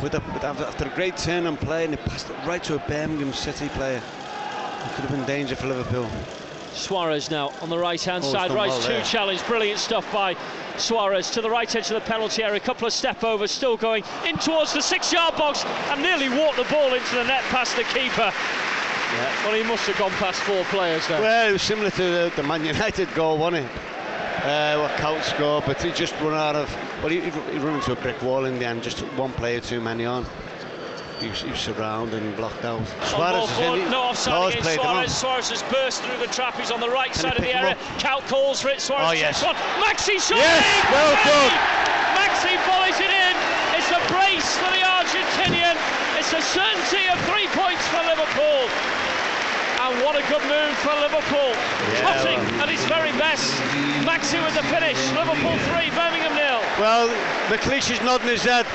with, 0.04 0.14
a, 0.14 0.20
with 0.34 0.44
after 0.44 0.86
a 0.86 0.96
great 0.96 1.18
turn 1.18 1.48
and 1.48 1.60
play, 1.60 1.86
and 1.86 1.96
he 1.96 2.10
passed 2.10 2.30
it 2.30 2.36
right 2.46 2.64
to 2.64 2.76
a 2.76 2.80
Birmingham 2.88 3.34
City 3.34 3.70
player. 3.70 3.98
It 3.98 4.96
could 4.96 5.06
have 5.06 5.12
been 5.12 5.26
danger 5.26 5.56
for 5.56 5.68
Liverpool. 5.68 6.10
Suarez 6.74 7.30
now 7.30 7.52
on 7.62 7.70
the 7.70 7.78
right 7.78 8.02
hand 8.02 8.24
oh, 8.24 8.32
side. 8.32 8.52
Right 8.52 8.70
well 8.70 8.82
two 8.82 9.02
challenge. 9.04 9.46
Brilliant 9.46 9.80
stuff 9.80 10.12
by 10.12 10.36
Suarez 10.78 11.30
to 11.32 11.42
the 11.42 11.50
right 11.50 11.74
edge 11.76 11.92
of 11.92 11.96
the 11.96 12.02
penalty 12.02 12.44
area. 12.44 12.58
A 12.58 12.60
couple 12.60 12.88
of 12.88 12.94
step 12.94 13.24
overs, 13.24 13.52
still 13.52 13.78
going 13.78 14.04
in 14.26 14.38
towards 14.38 14.74
the 14.74 14.82
six 14.82 15.12
yard 15.12 15.36
box 15.36 15.66
and 15.66 16.02
nearly 16.02 16.30
walked 16.30 16.58
the 16.58 16.66
ball 16.66 16.94
into 16.94 17.16
the 17.16 17.24
net 17.24 17.44
past 17.46 17.76
the 17.76 17.84
keeper. 17.84 18.32
Yeah. 18.32 19.46
Well, 19.46 19.56
he 19.56 19.64
must 19.64 19.88
have 19.88 19.98
gone 19.98 20.12
past 20.12 20.42
four 20.42 20.64
players 20.66 21.08
there. 21.08 21.20
Well, 21.20 21.50
it 21.50 21.54
was 21.54 21.62
similar 21.62 21.90
to 21.92 22.04
the, 22.04 22.32
the 22.36 22.44
Man 22.44 22.64
United 22.64 23.14
goal, 23.14 23.38
wasn't 23.38 23.66
it? 23.66 23.72
Uh, 24.44 24.80
what 24.80 24.92
Kuyt 24.92 25.24
scored, 25.24 25.66
but 25.66 25.82
he 25.82 25.92
just 25.92 26.14
run 26.22 26.34
out 26.34 26.56
of. 26.56 26.74
Well, 27.02 27.10
he, 27.10 27.20
he 27.20 27.58
run 27.60 27.76
into 27.76 27.92
a 27.92 27.96
brick 27.96 28.22
wall 28.22 28.46
in 28.46 28.58
the 28.58 28.66
end, 28.66 28.84
just 28.84 29.00
one 29.18 29.34
player 29.34 29.60
too 29.60 29.82
many 29.82 30.06
on 30.06 30.26
he 31.22 31.30
was, 31.30 31.42
he 31.42 31.52
was 31.52 31.60
surrounded 31.60 32.24
and 32.24 32.36
blocked 32.36 32.64
out. 32.64 32.82
Suarez 33.04 33.50
is 33.52 33.60
in. 33.60 33.92
No 33.92 34.12
offside 34.12 34.54
against 34.54 34.76
Suarez. 34.76 35.12
Suarez 35.16 35.50
has 35.50 35.64
burst 35.68 36.04
through 36.04 36.18
the 36.18 36.32
trap. 36.32 36.56
He's 36.56 36.72
on 36.72 36.80
the 36.80 36.90
right 36.90 37.12
Can 37.12 37.22
side 37.22 37.38
of 37.38 37.44
the 37.44 37.56
area. 37.56 37.76
Kuyt 38.00 38.24
calls 38.28 38.62
for 38.62 38.70
it. 38.70 38.80
Suarez 38.80 39.08
oh, 39.08 39.12
yes. 39.12 39.44
one. 39.44 39.56
Maxi 39.84 40.16
shot. 40.20 40.40
Yes, 40.40 40.64
well 40.92 41.14
done. 41.28 41.54
Maxi 42.16 42.56
volleys 42.68 43.00
it 43.00 43.12
in. 43.12 43.36
It's 43.76 43.92
a 43.92 44.02
brace 44.08 44.50
for 44.60 44.72
the 44.72 44.84
Argentinian. 44.84 45.76
It's 46.16 46.32
a 46.32 46.42
certainty 46.42 47.08
of 47.12 47.20
three 47.28 47.48
points 47.52 47.84
for 47.92 48.00
Liverpool. 48.08 48.68
And 49.80 50.04
what 50.04 50.16
a 50.16 50.24
good 50.28 50.44
move 50.48 50.76
for 50.84 50.94
Liverpool. 51.00 51.56
Yeah, 51.96 52.04
Totting 52.04 52.40
well. 52.60 52.64
at 52.64 52.70
his 52.70 52.84
very 52.86 53.12
best. 53.16 53.56
Maxi 54.04 54.40
with 54.44 54.56
the 54.56 54.64
finish. 54.68 55.00
Liverpool 55.16 55.56
3, 55.72 55.90
Birmingham 55.96 56.36
nil. 56.36 56.60
Well, 56.80 57.08
McLeish 57.48 57.90
is 57.92 58.02
nodding 58.02 58.28
his 58.28 58.44
head 58.44 58.68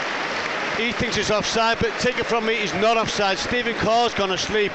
he 0.76 0.92
thinks 0.92 1.16
it's 1.16 1.30
offside, 1.30 1.78
but 1.78 1.92
take 2.00 2.18
it 2.18 2.26
from 2.26 2.46
me, 2.46 2.56
he's 2.56 2.74
not 2.74 2.96
offside. 2.96 3.38
Stephen 3.38 3.74
Carr's 3.76 4.14
gone 4.14 4.32
asleep, 4.32 4.72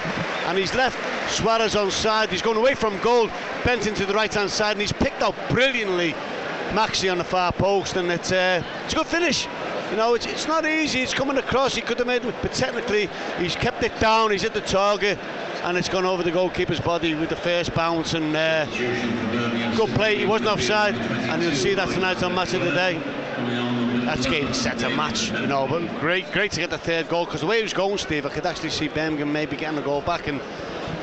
and 0.47 0.57
he's 0.57 0.73
left 0.73 0.97
Suarez 1.29 1.75
on 1.75 1.91
side. 1.91 2.29
He's 2.29 2.41
gone 2.41 2.57
away 2.57 2.75
from 2.75 2.97
goal, 3.01 3.29
bent 3.65 3.85
into 3.85 4.05
the 4.05 4.13
right 4.13 4.33
hand 4.33 4.49
side, 4.49 4.71
and 4.71 4.81
he's 4.81 4.93
picked 4.93 5.21
out 5.21 5.35
brilliantly 5.49 6.13
Maxi 6.71 7.12
on 7.12 7.17
the 7.17 7.23
far 7.23 7.51
post, 7.51 7.97
and 7.97 8.09
it's, 8.12 8.31
uh, 8.31 8.63
it's 8.85 8.93
a 8.93 8.97
good 8.97 9.07
finish. 9.07 9.47
You 9.91 9.97
know, 9.97 10.13
it's, 10.13 10.25
it's 10.25 10.47
not 10.47 10.65
easy. 10.65 11.01
It's 11.01 11.13
coming 11.13 11.38
across. 11.38 11.75
He 11.75 11.81
could 11.81 11.97
have 11.97 12.07
made 12.07 12.23
it, 12.23 12.35
but 12.41 12.53
technically, 12.53 13.09
he's 13.38 13.55
kept 13.55 13.83
it 13.83 13.97
down. 13.99 14.31
He's 14.31 14.43
hit 14.43 14.53
the 14.53 14.62
target, 14.62 15.17
and 15.63 15.77
it's 15.77 15.89
gone 15.89 16.05
over 16.05 16.23
the 16.23 16.31
goalkeeper's 16.31 16.79
body 16.79 17.15
with 17.15 17.29
the 17.29 17.35
first 17.35 17.73
bounce. 17.73 18.13
And 18.13 18.35
uh, 18.35 18.65
good 19.75 19.89
play. 19.95 20.17
He 20.17 20.25
wasn't 20.25 20.49
offside, 20.49 20.95
and 20.95 21.41
you'll 21.41 21.55
see 21.55 21.73
that 21.73 21.89
tonight 21.89 22.21
on 22.21 22.35
Match 22.35 22.53
of 22.53 22.62
the 22.62 22.71
Day 22.71 23.01
that's 24.05 24.25
game 24.25 24.53
set 24.53 24.81
a 24.83 24.89
match, 24.89 25.31
you 25.31 25.47
know. 25.47 25.67
But 25.67 25.88
great, 25.99 26.31
great 26.31 26.51
to 26.53 26.59
get 26.59 26.69
the 26.69 26.77
third 26.77 27.09
goal 27.09 27.25
because 27.25 27.41
the 27.41 27.47
way 27.47 27.57
he 27.57 27.63
was 27.63 27.73
going, 27.73 27.97
Steve, 27.97 28.25
I 28.25 28.29
could 28.29 28.45
actually 28.45 28.69
see 28.69 28.88
Birmingham 28.88 29.31
maybe 29.31 29.55
getting 29.55 29.79
a 29.79 29.81
goal 29.81 30.01
back 30.01 30.27
and 30.27 30.41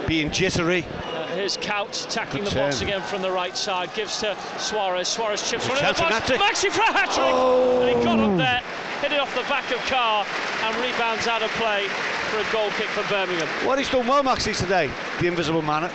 being 0.07 0.31
jittery. 0.31 0.85
Uh, 0.85 1.27
here's 1.29 1.57
Kuyt 1.57 2.09
tackling 2.11 2.45
the 2.45 2.51
box 2.51 2.81
again 2.81 3.03
from 3.03 3.23
the 3.23 3.31
right 3.31 3.57
side, 3.57 3.93
gives 3.95 4.21
to 4.21 4.37
Suarez. 4.59 5.09
Suarez 5.09 5.49
chips 5.49 5.69
one 5.69 5.79
in 5.79 5.85
the 5.85 5.93
box. 5.95 6.31
Maxi 6.31 6.71
for 6.71 6.83
a 6.83 6.93
hat 6.93 7.07
trick, 7.07 7.33
oh. 7.33 7.83
and 7.83 7.99
he 7.99 8.05
got 8.05 8.19
up 8.19 8.37
there, 8.37 8.63
hit 9.01 9.13
it 9.13 9.21
off 9.21 9.35
the 9.35 9.43
back 9.43 9.71
of 9.73 9.79
Carr, 9.87 10.25
and 10.63 10.77
rebounds 10.77 11.27
out 11.27 11.43
of 11.43 11.51
play 11.53 11.87
for 12.31 12.39
a 12.39 12.53
goal 12.53 12.71
kick 12.71 12.89
for 12.89 13.03
Birmingham. 13.09 13.49
What 13.67 13.79
he's 13.79 13.91
done 13.91 14.07
well, 14.07 14.23
Maxi, 14.23 14.57
today, 14.57 14.91
the 15.21 15.27
invisible 15.27 15.63
man, 15.63 15.91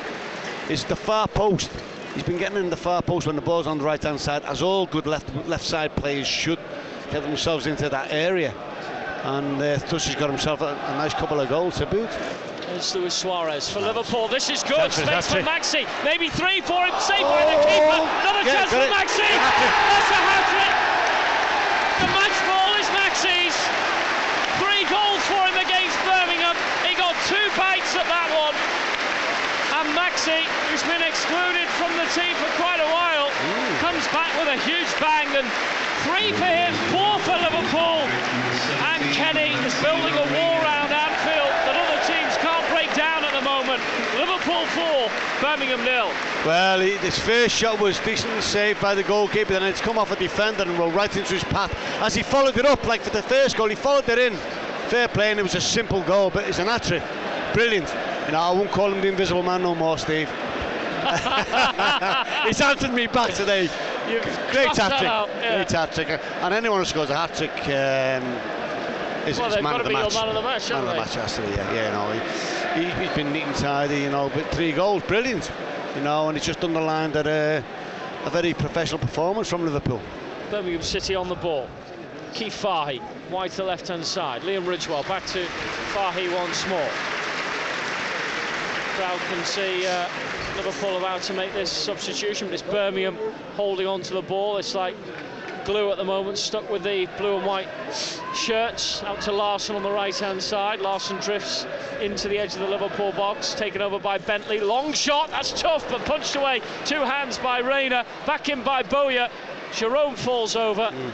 is 0.69 0.83
the 0.83 0.95
far 0.95 1.27
post. 1.27 1.71
He's 2.13 2.23
been 2.23 2.37
getting 2.37 2.57
in 2.57 2.69
the 2.69 2.75
far 2.75 3.01
post 3.01 3.25
when 3.25 3.37
the 3.37 3.41
ball's 3.41 3.67
on 3.67 3.77
the 3.77 3.85
right 3.85 4.01
hand 4.01 4.19
side, 4.19 4.43
as 4.43 4.61
all 4.61 4.85
good 4.85 5.07
left 5.07 5.33
left 5.47 5.63
side 5.63 5.95
players 5.95 6.27
should 6.27 6.59
get 7.09 7.23
themselves 7.23 7.67
into 7.67 7.87
that 7.87 8.11
area. 8.11 8.53
And 9.23 9.61
uh, 9.61 9.77
thus 9.87 10.07
he's 10.07 10.15
got 10.15 10.29
himself 10.29 10.59
a, 10.59 10.75
a, 10.75 10.95
nice 10.97 11.13
couple 11.13 11.39
of 11.39 11.47
goals 11.47 11.77
to 11.77 11.85
boot. 11.85 12.09
It's 12.75 12.93
Luis 12.95 13.13
Suarez 13.13 13.69
for 13.69 13.79
Liverpool. 13.79 14.27
This 14.27 14.49
is 14.49 14.63
good. 14.63 14.91
Space 14.91 15.31
for 15.31 15.39
Maxi. 15.39 15.87
Maybe 16.03 16.27
three 16.27 16.59
for 16.59 16.83
him. 16.83 16.95
Saved 16.99 17.23
oh, 17.23 17.31
by 17.31 17.47
the 17.47 17.57
keeper. 17.63 17.95
Another 17.95 18.43
yeah, 18.43 18.59
chance 18.59 18.71
for 18.75 18.87
Maxi. 18.91 19.31
That's 19.31 20.11
a 20.11 20.19
hat 20.19 20.45
trick. 20.51 20.75
The 22.01 22.09
match 22.11 22.39
ball 22.43 22.71
is 22.75 22.87
Maxi's. 22.91 23.55
Three 24.59 24.83
goals 24.91 25.23
for 25.31 25.47
him 25.47 25.63
against 25.63 25.95
Birmingham. 26.03 26.59
He 26.83 26.91
got 26.97 27.15
two 27.31 27.47
bites 27.55 27.95
at 27.95 28.07
that 28.11 28.27
one. 28.35 28.51
And 30.31 30.47
Maxi, 30.47 30.71
who's 30.71 30.83
been 30.83 31.03
excluded 31.03 31.67
from 31.75 31.91
the 31.97 32.07
team 32.15 32.35
for 32.35 32.49
quite 32.55 32.79
a 32.79 32.89
while, 32.91 33.27
Ooh. 33.27 33.77
comes 33.79 34.07
back 34.07 34.31
with 34.39 34.47
a 34.47 34.57
huge 34.63 34.87
bang 34.99 35.27
and 35.35 35.47
Three 36.01 36.31
for 36.31 36.45
him, 36.45 36.73
four 36.89 37.19
for 37.19 37.37
Liverpool. 37.37 38.01
And 38.89 39.03
Kenny 39.13 39.53
is 39.63 39.73
building 39.83 40.15
a 40.15 40.25
wall 40.33 40.57
around 40.63 40.89
Anfield 40.89 41.53
that 41.61 41.77
other 41.77 42.01
teams 42.09 42.35
can't 42.41 42.67
break 42.73 42.91
down 42.95 43.23
at 43.23 43.33
the 43.37 43.41
moment. 43.41 43.83
Liverpool 44.17 44.65
four, 44.73 45.11
Birmingham 45.39 45.83
nil. 45.85 46.09
Well, 46.43 46.79
he, 46.79 46.97
this 46.97 47.19
first 47.19 47.55
shot 47.55 47.79
was 47.79 47.99
decently 47.99 48.41
saved 48.41 48.81
by 48.81 48.95
the 48.95 49.03
goalkeeper, 49.03 49.53
then 49.53 49.61
it's 49.61 49.79
come 49.79 49.99
off 49.99 50.09
a 50.09 50.15
defender 50.15 50.63
and 50.63 50.71
rolled 50.79 50.95
right 50.95 51.15
into 51.15 51.35
his 51.35 51.43
path. 51.43 51.71
As 52.01 52.15
he 52.15 52.23
followed 52.23 52.57
it 52.57 52.65
up, 52.65 52.83
like 52.87 53.01
for 53.01 53.11
the 53.11 53.21
first 53.21 53.55
goal, 53.55 53.69
he 53.69 53.75
followed 53.75 54.09
it 54.09 54.17
in. 54.17 54.35
Fair 54.89 55.07
play, 55.07 55.29
and 55.29 55.39
it 55.39 55.43
was 55.43 55.53
a 55.53 55.61
simple 55.61 56.01
goal, 56.01 56.31
but 56.31 56.47
it's 56.47 56.57
an 56.57 56.65
hat 56.65 56.81
trick. 56.81 57.03
Brilliant. 57.53 57.93
Know, 58.29 58.39
I 58.39 58.51
won't 58.51 58.71
call 58.71 58.91
him 58.91 59.01
the 59.01 59.07
invisible 59.09 59.43
man 59.43 59.61
no 59.63 59.75
more, 59.75 59.97
Steve. 59.97 60.29
He's 62.45 62.61
answered 62.61 62.93
me 62.93 63.07
back 63.07 63.33
today. 63.33 63.63
You've 64.09 64.23
Great 64.51 64.65
crossed 64.65 64.79
hat 64.79 64.89
that 64.89 64.99
trick. 64.99 65.09
out, 65.09 65.29
yeah. 65.41 65.55
Great 65.55 65.67
tactic. 65.67 66.07
And 66.41 66.53
anyone 66.53 66.79
who 66.79 66.85
scores 66.85 67.09
a 67.09 67.15
hat 67.15 67.35
trick 67.35 67.51
um, 67.51 68.23
is, 69.27 69.37
Well, 69.37 69.47
is 69.49 69.55
they've 69.55 69.63
man 69.63 69.73
got 69.73 69.81
of 69.81 69.83
to 69.83 69.83
the 69.83 69.89
be 69.89 69.95
your 69.95 70.03
match. 70.03 70.13
man 70.13 70.27
of 70.29 70.35
the 70.35 70.41
match, 70.41 70.69
Man 70.69 70.83
of 70.83 70.87
the 70.89 70.95
match, 70.95 71.15
has 71.15 71.35
to 71.35 71.41
be, 71.41 71.47
yeah. 71.49 71.73
yeah 71.73 71.85
you 71.87 71.91
know, 71.91 72.11
he, 72.95 73.03
he's 73.05 73.15
been 73.15 73.31
neat 73.33 73.43
and 73.43 73.55
tidy, 73.55 73.99
you 74.01 74.09
know, 74.09 74.29
but 74.33 74.45
three 74.51 74.71
goals, 74.71 75.03
brilliant. 75.03 75.51
You 75.95 76.01
know, 76.01 76.29
and 76.29 76.37
it's 76.37 76.45
just 76.45 76.63
underlined 76.63 77.13
that 77.13 77.27
uh, 77.27 77.61
a 78.25 78.29
very 78.29 78.53
professional 78.53 78.99
performance 78.99 79.49
from 79.49 79.63
Liverpool. 79.65 79.99
Birmingham 80.49 80.81
City 80.81 81.15
on 81.15 81.27
the 81.27 81.35
ball. 81.35 81.67
Keith 82.33 82.53
Fahey, 82.53 83.01
wide 83.29 83.51
to 83.51 83.57
the 83.57 83.63
left 83.65 83.87
hand 83.89 84.05
side. 84.05 84.41
Liam 84.43 84.65
Ridgewell 84.65 85.03
back 85.07 85.25
to 85.27 85.45
Fahey 85.93 86.29
once 86.33 86.65
more. 86.67 86.89
Crowd 89.01 89.19
can 89.31 89.43
see 89.45 89.87
uh, 89.87 90.07
Liverpool 90.57 90.95
about 90.99 91.23
to 91.23 91.33
make 91.33 91.51
this 91.53 91.71
substitution, 91.71 92.49
but 92.49 92.53
it's 92.53 92.61
Birmingham 92.61 93.17
holding 93.55 93.87
on 93.87 94.03
to 94.03 94.13
the 94.13 94.21
ball. 94.21 94.57
It's 94.57 94.75
like 94.75 94.95
glue 95.65 95.89
at 95.89 95.97
the 95.97 96.03
moment, 96.03 96.37
stuck 96.37 96.69
with 96.69 96.83
the 96.83 97.07
blue 97.17 97.37
and 97.37 97.43
white 97.43 97.67
shirts. 98.35 99.01
Out 99.01 99.19
to 99.21 99.31
Larsson 99.31 99.75
on 99.75 99.81
the 99.81 99.89
right 99.89 100.15
hand 100.15 100.39
side. 100.43 100.81
Larsson 100.81 101.17
drifts 101.17 101.65
into 101.99 102.27
the 102.27 102.37
edge 102.37 102.53
of 102.53 102.59
the 102.59 102.67
Liverpool 102.67 103.11
box, 103.13 103.55
taken 103.55 103.81
over 103.81 103.97
by 103.97 104.19
Bentley. 104.19 104.59
Long 104.59 104.93
shot, 104.93 105.31
that's 105.31 105.59
tough, 105.59 105.89
but 105.89 106.05
punched 106.05 106.35
away. 106.35 106.61
Two 106.85 107.01
hands 107.01 107.39
by 107.39 107.57
Reina, 107.57 108.05
back 108.27 108.49
in 108.49 108.63
by 108.63 108.83
Bowyer. 108.83 109.29
Jerome 109.73 110.15
falls 110.15 110.55
over. 110.55 110.91
And 110.93 111.11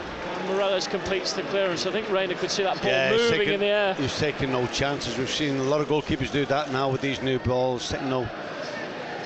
Meireles 0.48 0.88
completes 0.88 1.32
the 1.32 1.42
clearance. 1.44 1.86
I 1.86 1.92
think 1.92 2.10
Reina 2.10 2.34
could 2.34 2.50
see 2.50 2.62
that 2.62 2.80
ball 2.82 2.90
he's 2.90 3.20
moving 3.20 3.38
taking- 3.38 3.54
in 3.54 3.60
the 3.60 3.66
air. 3.66 3.94
He's 3.94 4.18
taking 4.18 4.52
no 4.52 4.66
chances. 4.68 5.16
We've 5.16 5.30
seen 5.30 5.58
a 5.58 5.62
lot 5.62 5.80
of 5.80 5.88
goalkeepers 5.88 6.30
do 6.32 6.44
that 6.46 6.72
now 6.72 6.88
with 6.88 7.00
these 7.00 7.22
new 7.22 7.38
balls, 7.38 7.88
taking 7.88 8.10
no 8.10 8.28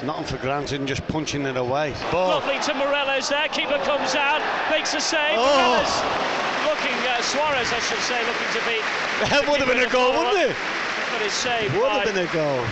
nothing 0.05 0.25
for 0.25 0.37
granted 0.39 0.81
and 0.81 0.89
just 0.89 1.07
punching 1.07 1.47
it 1.47 1.57
away. 1.57 1.95
Ball. 2.11 2.29
Lovely 2.41 2.59
to 2.59 2.73
Meireles 2.73 3.29
there. 3.29 3.47
Keeper 3.49 3.79
comes 3.85 4.17
out, 4.17 4.43
makes 4.71 4.95
a 4.95 5.01
save. 5.01 5.39
Oh. 5.39 5.47
Meireles 5.47 6.43
looking, 6.67 7.07
uh, 7.07 7.23
Suarez, 7.23 7.73
I 7.73 7.79
should 7.79 7.99
say, 8.01 8.19
looking 8.27 8.61
to 8.61 8.67
beat. 8.67 8.85
That 9.31 9.47
would 9.49 9.61
have 9.61 9.69
been 9.69 9.79
a 9.85 9.89
goal, 9.89 10.11
wouldn't 10.13 10.51
it? 10.51 10.57
But 11.13 11.23
it's 11.23 11.35
saved 11.35 11.73
Would 11.75 11.87
have 11.87 12.05
been 12.05 12.27
a 12.27 12.33
goal. 12.33 12.65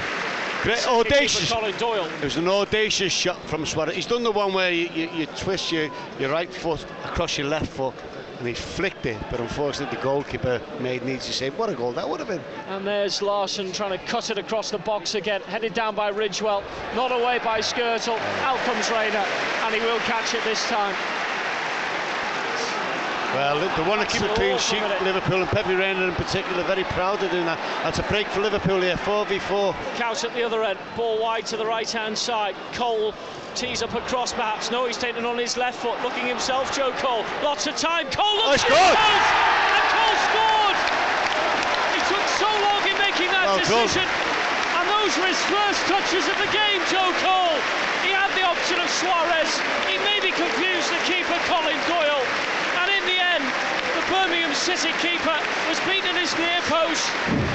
Great, 0.62 0.86
audacious. 0.88 1.50
Colin 1.50 1.74
Doyle. 1.78 2.06
It 2.06 2.24
was 2.24 2.36
an 2.36 2.48
audacious 2.48 3.12
shot 3.12 3.38
from 3.46 3.64
Suarez. 3.64 3.94
He's 3.94 4.06
done 4.06 4.22
the 4.22 4.32
one 4.32 4.52
where 4.52 4.70
you, 4.72 4.88
you, 4.92 5.08
you 5.10 5.26
twist 5.26 5.70
your, 5.72 5.88
your 6.18 6.30
right 6.30 6.52
foot 6.52 6.84
across 7.04 7.38
your 7.38 7.46
left 7.46 7.68
foot 7.68 7.94
and 8.40 8.48
he 8.48 8.55
flicked 8.55 9.05
it, 9.05 9.18
but 9.31 9.38
unfortunately 9.38 9.94
the 9.94 10.03
goalkeeper 10.03 10.62
made 10.81 11.05
needs 11.05 11.26
to 11.26 11.33
say, 11.33 11.50
what 11.50 11.68
a 11.68 11.74
goal 11.74 11.92
that 11.92 12.09
would 12.09 12.20
have 12.20 12.29
been. 12.29 12.42
And 12.68 12.87
there's 12.87 13.20
Larsson 13.20 13.70
trying 13.70 13.96
to 13.96 14.05
cut 14.07 14.31
it 14.31 14.38
across 14.38 14.70
the 14.70 14.79
box 14.79 15.14
again, 15.14 15.42
headed 15.42 15.74
down 15.74 15.94
by 15.94 16.11
Ridgewell, 16.11 16.64
not 16.96 17.12
away 17.12 17.38
by 17.44 17.61
Skrtel. 17.61 18.18
Out 18.40 18.59
comes 18.61 18.90
Reina, 18.90 19.26
and 19.62 19.74
he 19.74 19.81
will 19.83 19.98
catch 20.00 20.33
it 20.33 20.42
this 20.44 20.66
time. 20.68 21.19
Well, 23.35 23.61
they 23.62 23.88
want 23.88 24.01
to 24.03 24.07
keep 24.11 24.23
a 24.29 24.35
clean 24.35 24.59
sheet. 24.59 24.83
Liverpool, 25.03 25.38
and 25.40 25.49
Pepe 25.49 25.75
Reina 25.75 26.03
in 26.03 26.14
particular, 26.14 26.64
very 26.64 26.83
proud 26.85 27.23
of 27.23 27.31
doing 27.31 27.47
that. 27.47 27.59
That's 27.85 28.01
a 28.01 28.03
break 28.11 28.27
for 28.27 28.40
Liverpool 28.40 28.81
here, 28.83 28.97
4v4. 28.97 29.75
Couse 29.95 30.25
at 30.25 30.35
the 30.35 30.43
other 30.43 30.64
end, 30.64 30.79
ball 30.97 31.23
wide 31.23 31.47
to 31.47 31.57
the 31.57 31.64
right 31.64 31.88
hand 31.88 32.19
side. 32.19 32.57
Cole 32.75 33.14
tees 33.55 33.83
up 33.83 33.95
a 33.95 34.01
cross 34.11 34.33
perhaps. 34.33 34.71
No, 34.73 34.87
he's 34.87 34.97
taken 34.99 35.25
on 35.25 35.38
his 35.38 35.57
left 35.57 35.79
foot, 35.79 35.95
looking 36.03 36.27
himself, 36.27 36.75
Joe 36.75 36.90
Cole. 36.99 37.25
Lots 37.43 37.66
of 37.69 37.77
time. 37.77 38.11
Cole 38.11 38.27
Oh, 38.27 38.51
looks 38.51 38.62
he 38.64 38.69
scored! 38.69 38.99
And 38.99 39.87
Cole 39.95 40.19
scored! 40.27 40.79
He 41.95 42.01
took 42.11 42.27
so 42.35 42.51
long 42.66 42.83
in 42.83 42.99
making 42.99 43.31
that 43.31 43.47
oh, 43.47 43.62
Well 43.62 43.62
done. 43.62 43.87
decision. 43.87 44.07
And 44.75 44.85
those 44.90 45.12
were 45.23 45.31
his 45.31 45.43
first 45.47 45.81
touches 45.87 46.27
of 46.27 46.35
the 46.43 46.51
game, 46.51 46.83
Joe 46.90 47.14
Cole. 47.23 47.59
He 48.03 48.11
had 48.11 48.31
the 48.35 48.43
option 48.43 48.83
of 48.83 48.90
Suarez. 48.90 49.55
He 49.87 50.03
maybe 50.03 50.35
confused 50.35 50.90
the 50.90 50.99
keeper, 51.07 51.38
Colin 51.47 51.79
Doyle. 51.87 52.27
And 52.81 52.88
in 52.88 53.05
the 53.05 53.19
end, 53.21 53.45
the 53.99 54.00
Birmingham 54.11 54.53
City 54.55 54.90
keeper 54.99 55.38
was 55.70 55.79
beaten 55.87 56.11
at 56.11 56.18
his 56.18 56.35
near 56.35 56.61
post, 56.66 57.07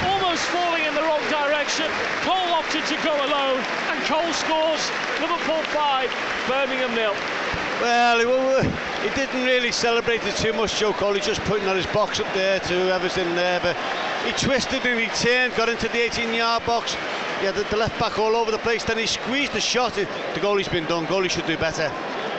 almost 0.08 0.42
falling 0.48 0.84
in 0.88 0.94
the 0.96 1.04
wrong 1.04 1.22
direction. 1.28 1.84
Cole 2.24 2.50
opted 2.56 2.84
to 2.88 2.96
go 3.04 3.12
alone, 3.12 3.60
and 3.92 4.00
Cole 4.08 4.32
scores. 4.32 4.80
Liverpool 5.20 5.62
5, 5.76 6.08
Birmingham 6.48 6.94
nil. 6.96 7.14
Well, 7.80 8.18
he, 8.18 9.08
he 9.08 9.14
didn't 9.14 9.44
really 9.44 9.70
celebrate 9.70 10.24
it 10.24 10.34
too 10.36 10.54
much, 10.54 10.78
Joe 10.78 10.94
Cole. 10.94 11.12
He's 11.12 11.26
just 11.26 11.42
putting 11.42 11.68
on 11.68 11.76
his 11.76 11.86
box 11.86 12.20
up 12.20 12.32
there 12.32 12.58
to 12.60 12.72
whoever's 12.72 13.18
in 13.18 13.34
there. 13.34 13.60
But 13.60 13.76
he 14.24 14.32
twisted 14.32 14.84
and 14.86 14.98
he 14.98 15.08
turned, 15.08 15.54
got 15.56 15.68
into 15.68 15.88
the 15.88 16.00
18 16.02 16.32
yard 16.32 16.64
box. 16.64 16.94
Yeah, 17.42 17.50
the, 17.52 17.64
the 17.64 17.76
left 17.76 18.00
back 18.00 18.18
all 18.18 18.34
over 18.34 18.50
the 18.50 18.58
place. 18.58 18.82
Then 18.82 18.96
he 18.96 19.06
squeezed 19.06 19.52
the 19.52 19.60
shot. 19.60 19.92
The 19.92 20.06
goalie's 20.40 20.68
been 20.68 20.86
done. 20.86 21.06
Goalie 21.06 21.30
should 21.30 21.46
do 21.46 21.58
better. 21.58 21.90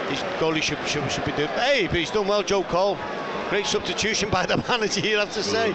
His 0.10 0.19
goalie 0.39 0.63
should, 0.63 0.80
should, 0.88 1.10
should 1.12 1.25
be 1.25 1.34
doing. 1.34 1.49
Hey, 1.49 1.86
but 1.86 1.97
he's 1.97 2.10
done 2.10 2.27
well, 2.27 2.41
Joe 2.41 2.63
Cole. 2.63 2.97
Great 3.49 3.65
substitution 3.65 4.29
by 4.29 4.45
the 4.45 4.57
manager, 4.69 4.99
you 4.99 5.17
have 5.17 5.31
to 5.31 5.41
say. 5.41 5.71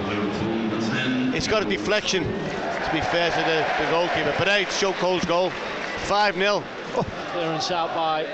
It's 1.35 1.49
got 1.49 1.63
a 1.63 1.69
deflection, 1.69 2.23
to 2.23 2.91
be 2.93 3.01
fair 3.01 3.31
to 3.31 3.37
the, 3.37 3.85
the 3.85 3.91
goalkeeper. 3.91 4.35
But 4.39 4.49
hey, 4.49 4.63
it's 4.65 4.79
Joe 4.79 4.93
Cole's 4.93 5.25
goal. 5.25 5.51
5 5.51 6.35
0. 6.35 6.63
Clearance 7.33 7.71
out 7.71 7.95
by 7.95 8.27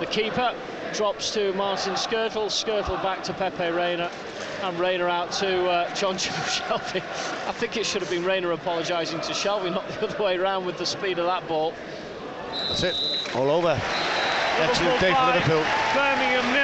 the 0.00 0.06
keeper. 0.06 0.52
Drops 0.92 1.30
to 1.34 1.52
Martin 1.52 1.94
Skrtel. 1.94 2.46
Skrtel 2.46 3.00
back 3.04 3.22
to 3.22 3.32
Pepe 3.32 3.70
Reina. 3.70 4.10
And 4.62 4.78
Reina 4.80 5.04
out 5.04 5.30
to 5.34 5.68
uh, 5.68 5.94
John 5.94 6.16
Shelvey. 6.16 6.96
I 7.46 7.52
think 7.52 7.76
it 7.76 7.86
should 7.86 8.02
have 8.02 8.10
been 8.10 8.24
Reina 8.24 8.48
apologising 8.48 9.20
to 9.20 9.32
Shelvey, 9.32 9.70
not 9.70 9.86
the 9.88 10.08
other 10.08 10.24
way 10.24 10.36
around 10.36 10.66
with 10.66 10.76
the 10.76 10.86
speed 10.86 11.20
of 11.20 11.26
that 11.26 11.46
ball. 11.46 11.72
That's 12.68 12.82
it. 12.82 13.36
All 13.36 13.48
over. 13.48 13.80
Excellent 14.58 15.00
day 15.00 15.14
for 15.14 15.26
Liverpool. 15.26 15.64
Birmingham. 15.94 16.59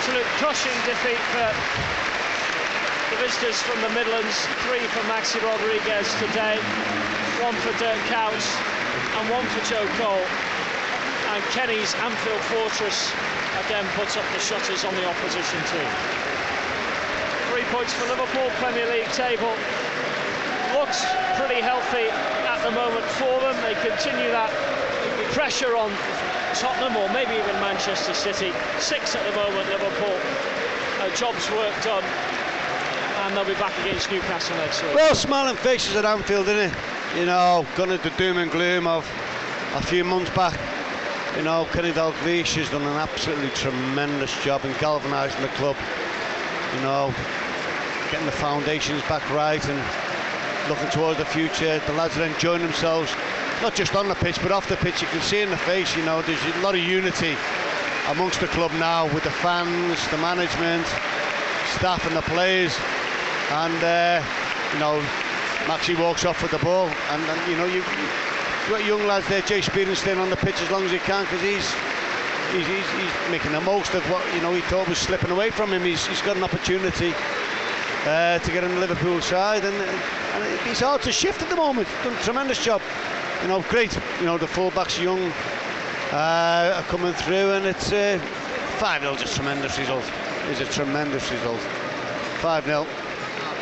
Absolute 0.00 0.32
crushing 0.40 0.72
defeat 0.88 1.20
for 1.28 1.52
the 3.12 3.20
visitors 3.20 3.60
from 3.60 3.76
the 3.84 3.90
Midlands. 3.92 4.32
Three 4.64 4.80
for 4.96 5.04
Maxi 5.12 5.36
Rodriguez 5.44 6.08
today, 6.16 6.56
one 7.44 7.52
for 7.60 7.68
Dirk 7.76 8.00
Coutts, 8.08 8.48
and 9.20 9.28
one 9.28 9.44
for 9.52 9.60
Joe 9.68 9.84
Cole. 10.00 10.24
And 11.36 11.44
Kenny's 11.52 11.92
Anfield 12.00 12.40
Fortress 12.48 13.12
again 13.68 13.84
puts 13.92 14.16
up 14.16 14.24
the 14.32 14.40
shutters 14.40 14.88
on 14.88 14.94
the 14.96 15.04
opposition 15.04 15.60
team. 15.68 15.90
Three 17.52 17.68
points 17.68 17.92
for 17.92 18.08
Liverpool, 18.08 18.48
Premier 18.56 18.88
League 18.88 19.12
table. 19.12 19.52
Looks 20.80 21.04
pretty 21.36 21.60
healthy 21.60 22.08
at 22.48 22.64
the 22.64 22.72
moment 22.72 23.04
for 23.20 23.36
them. 23.44 23.52
They 23.60 23.76
continue 23.84 24.32
that 24.32 24.48
pressure 25.36 25.76
on 25.76 25.92
Tottenham 26.54 26.96
or 26.96 27.08
maybe 27.12 27.32
even 27.32 27.54
Manchester 27.60 28.14
City. 28.14 28.52
Six 28.78 29.14
at 29.14 29.24
the 29.28 29.36
moment, 29.36 29.68
Liverpool. 29.68 30.18
Jobs 31.16 31.50
work 31.50 31.74
done. 31.82 32.04
And 33.24 33.36
they'll 33.36 33.44
be 33.44 33.54
back 33.54 33.76
against 33.80 34.10
Newcastle 34.10 34.56
next 34.56 34.82
week. 34.82 34.94
Well, 34.94 35.14
smiling 35.14 35.56
faces 35.56 35.96
at 35.96 36.04
Anfield, 36.04 36.48
isn't 36.48 36.70
it? 36.70 37.18
You 37.18 37.26
know, 37.26 37.66
gone 37.76 37.90
into 37.90 38.10
doom 38.10 38.38
and 38.38 38.50
gloom 38.50 38.86
of 38.86 39.04
a 39.74 39.82
few 39.82 40.04
months 40.04 40.30
back. 40.30 40.58
You 41.36 41.42
know, 41.42 41.66
Kenny 41.72 41.92
Dalglish 41.92 42.54
has 42.56 42.70
done 42.70 42.82
an 42.82 42.96
absolutely 42.96 43.50
tremendous 43.50 44.32
job 44.42 44.64
in 44.64 44.72
galvanising 44.78 45.40
the 45.42 45.48
club. 45.48 45.76
You 46.74 46.80
know, 46.82 47.14
getting 48.10 48.26
the 48.26 48.32
foundations 48.32 49.02
back 49.02 49.28
right 49.30 49.64
and 49.68 50.68
looking 50.68 50.90
towards 50.90 51.18
the 51.18 51.24
future. 51.24 51.80
The 51.86 51.92
lads 51.92 52.16
are 52.18 52.24
enjoying 52.24 52.62
themselves, 52.62 53.12
not 53.62 53.74
just 53.74 53.94
on 53.94 54.08
the 54.08 54.14
pitch, 54.14 54.40
but 54.42 54.52
off 54.52 54.68
the 54.68 54.76
pitch. 54.76 55.02
You 55.02 55.08
can 55.08 55.20
see 55.20 55.40
in 55.40 55.50
the 55.50 55.56
face, 55.56 55.94
you 55.96 56.04
know, 56.04 56.22
there's 56.22 56.42
a 56.56 56.60
lot 56.60 56.74
of 56.74 56.80
unity 56.80 57.36
amongst 58.08 58.40
the 58.40 58.46
club 58.48 58.72
now 58.72 59.12
with 59.12 59.24
the 59.24 59.30
fans, 59.30 60.06
the 60.08 60.16
management, 60.18 60.86
staff, 61.76 62.06
and 62.06 62.16
the 62.16 62.22
players. 62.22 62.74
And, 63.50 63.84
uh, 63.84 64.22
you 64.72 64.78
know, 64.78 65.00
Maxi 65.66 65.98
walks 65.98 66.24
off 66.24 66.42
with 66.42 66.52
the 66.52 66.58
ball, 66.58 66.88
and, 66.88 67.22
and 67.22 67.50
you 67.50 67.56
know, 67.56 67.66
you, 67.66 67.84
you've 67.84 68.68
got 68.70 68.84
young 68.84 69.06
lads 69.06 69.28
there, 69.28 69.42
Jay 69.42 69.60
Spearing 69.60 69.94
staying 69.94 70.18
on 70.18 70.30
the 70.30 70.36
pitch 70.36 70.60
as 70.60 70.70
long 70.70 70.84
as 70.84 70.90
he 70.90 70.98
can 70.98 71.24
because 71.24 71.42
he's, 71.42 71.70
he's, 72.52 72.66
he's, 72.66 72.90
he's 72.92 73.30
making 73.30 73.52
the 73.52 73.60
most 73.60 73.92
of 73.94 74.02
what, 74.10 74.24
you 74.34 74.40
know, 74.40 74.54
he 74.54 74.62
thought 74.62 74.88
was 74.88 74.98
slipping 74.98 75.30
away 75.30 75.50
from 75.50 75.72
him. 75.72 75.82
He's, 75.82 76.06
he's 76.06 76.22
got 76.22 76.36
an 76.36 76.44
opportunity 76.44 77.12
uh, 78.06 78.38
to 78.38 78.52
get 78.52 78.64
on 78.64 78.70
the 78.70 78.80
Liverpool 78.80 79.20
side, 79.20 79.64
and, 79.64 79.74
and 79.74 80.60
he's 80.60 80.80
hard 80.80 81.02
to 81.02 81.12
shift 81.12 81.42
at 81.42 81.50
the 81.50 81.56
moment. 81.56 81.88
Done 82.02 82.14
a 82.14 82.22
tremendous 82.22 82.64
job. 82.64 82.80
You 83.42 83.48
know, 83.48 83.62
great. 83.68 83.98
You 84.18 84.26
know, 84.26 84.36
the 84.36 84.46
fullbacks 84.46 85.02
young 85.02 85.32
uh, 86.12 86.74
are 86.76 86.82
coming 86.84 87.12
through, 87.14 87.52
and 87.52 87.64
it's 87.64 87.90
uh, 87.90 88.18
5 88.78 89.02
0 89.02 89.16
just 89.16 89.32
a 89.32 89.36
tremendous 89.36 89.78
result. 89.78 90.04
It's 90.48 90.60
a 90.60 90.66
tremendous 90.66 91.30
result. 91.30 91.60
5 92.40 92.64
0. 92.64 92.84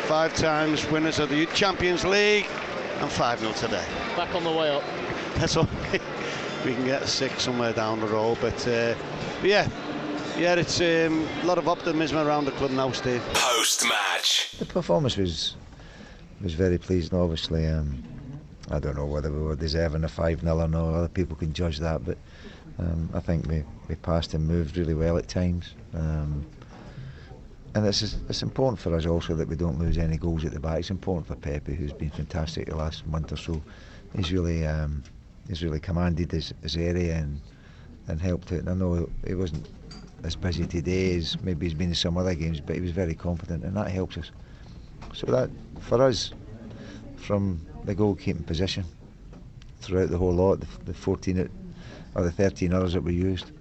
Five 0.03 0.33
times 0.33 0.89
winners 0.89 1.19
of 1.19 1.29
the 1.29 1.45
Champions 1.47 2.03
League, 2.03 2.47
and 2.99 3.09
5 3.09 3.39
0 3.39 3.51
today. 3.53 3.85
Back 4.17 4.33
on 4.35 4.43
the 4.43 4.51
way 4.51 4.69
up. 4.69 4.83
That's 5.35 5.55
all. 5.55 5.67
we 6.65 6.73
can 6.73 6.85
get 6.85 7.03
a 7.03 7.07
six 7.07 7.43
somewhere 7.43 7.71
down 7.71 8.01
the 8.01 8.07
road, 8.07 8.37
but, 8.41 8.67
uh, 8.67 8.95
but 9.39 9.49
yeah. 9.49 9.69
Yeah, 10.37 10.55
it's 10.55 10.79
um, 10.79 11.27
a 11.41 11.45
lot 11.45 11.57
of 11.57 11.67
optimism 11.67 12.17
around 12.17 12.45
the 12.45 12.51
club 12.51 12.71
now, 12.71 12.91
Steve. 12.91 13.21
Post 13.33 13.83
match. 13.83 14.51
The 14.57 14.65
performance 14.65 15.17
was 15.17 15.55
was 16.41 16.53
very 16.53 16.77
pleasing. 16.77 17.17
Obviously, 17.19 17.67
um, 17.67 18.01
I 18.71 18.79
don't 18.79 18.95
know 18.95 19.05
whether 19.05 19.31
we 19.31 19.41
were 19.41 19.55
deserving 19.55 20.03
a 20.03 20.09
5 20.09 20.41
0 20.41 20.59
or 20.59 20.67
no, 20.67 20.89
other 20.93 21.07
people 21.07 21.35
can 21.35 21.53
judge 21.53 21.79
that, 21.79 22.05
but 22.05 22.17
um, 22.77 23.09
I 23.13 23.19
think 23.19 23.47
we, 23.47 23.63
we 23.87 23.95
passed 23.95 24.33
and 24.33 24.47
moved 24.47 24.77
really 24.77 24.93
well 24.93 25.17
at 25.17 25.27
times. 25.27 25.73
Um, 25.93 26.45
and 27.75 27.85
it's, 27.85 28.01
it's 28.01 28.41
important 28.41 28.79
for 28.79 28.95
us 28.95 29.05
also 29.05 29.35
that 29.35 29.47
we 29.47 29.55
don't 29.55 29.79
lose 29.79 29.97
any 29.97 30.17
goals 30.17 30.45
at 30.45 30.53
the 30.53 30.59
back. 30.59 30.79
It's 30.79 30.89
important 30.89 31.27
for 31.27 31.35
Pepe, 31.35 31.75
who's 31.75 31.93
been 31.93 32.09
fantastic 32.09 32.67
the 32.67 32.75
last 32.75 33.05
month 33.07 33.31
or 33.31 33.37
so. 33.37 33.61
He's 34.15 34.31
really 34.31 34.65
um, 34.65 35.03
he's 35.47 35.63
really 35.63 35.79
commanded 35.79 36.31
his, 36.31 36.53
his 36.61 36.77
area 36.77 37.15
and 37.15 37.39
and 38.07 38.19
helped 38.19 38.51
it. 38.51 38.61
And 38.61 38.69
I 38.69 38.73
know 38.73 39.07
he 39.25 39.35
wasn't 39.35 39.69
as 40.23 40.35
busy 40.35 40.65
today 40.65 41.15
as 41.15 41.39
maybe 41.41 41.65
he's 41.67 41.75
been 41.75 41.89
in 41.89 41.95
some 41.95 42.17
other 42.17 42.33
games, 42.33 42.59
but 42.59 42.75
he 42.75 42.81
was 42.81 42.91
very 42.91 43.13
confident, 43.13 43.63
and 43.63 43.77
that 43.77 43.91
helps 43.91 44.17
us. 44.17 44.31
So 45.13 45.27
that 45.27 45.49
for 45.79 46.01
us, 46.01 46.31
from 47.17 47.65
the 47.85 47.95
goalkeeping 47.95 48.45
position 48.45 48.85
throughout 49.81 50.09
the 50.09 50.17
whole 50.17 50.33
lot, 50.33 50.59
the, 50.59 50.67
the 50.85 50.93
14 50.93 51.49
or 52.15 52.23
the 52.23 52.31
13 52.31 52.73
others 52.73 52.93
that 52.93 53.01
we 53.01 53.13
used, 53.13 53.51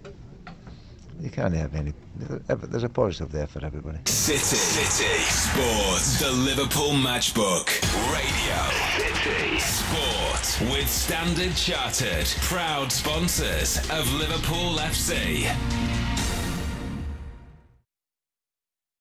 you 1.21 1.31
can't 1.31 1.55
have 1.55 1.75
any. 1.75 1.93
There's 2.17 2.85
a 2.85 2.89
positive 2.89 3.33
there 3.33 3.47
for 3.47 3.65
everybody. 3.65 3.99
City, 4.07 4.39
City 4.39 5.19
Sports, 5.25 6.21
the 6.21 6.31
Liverpool 6.31 6.91
Matchbook 6.91 7.67
Radio. 8.13 9.09
City 9.25 9.59
Sport 9.59 10.73
with 10.73 10.89
Standard 10.89 11.55
Chartered, 11.57 12.27
proud 12.43 12.93
sponsors 12.93 13.79
of 13.91 14.13
Liverpool 14.15 14.77
FC. 14.79 15.98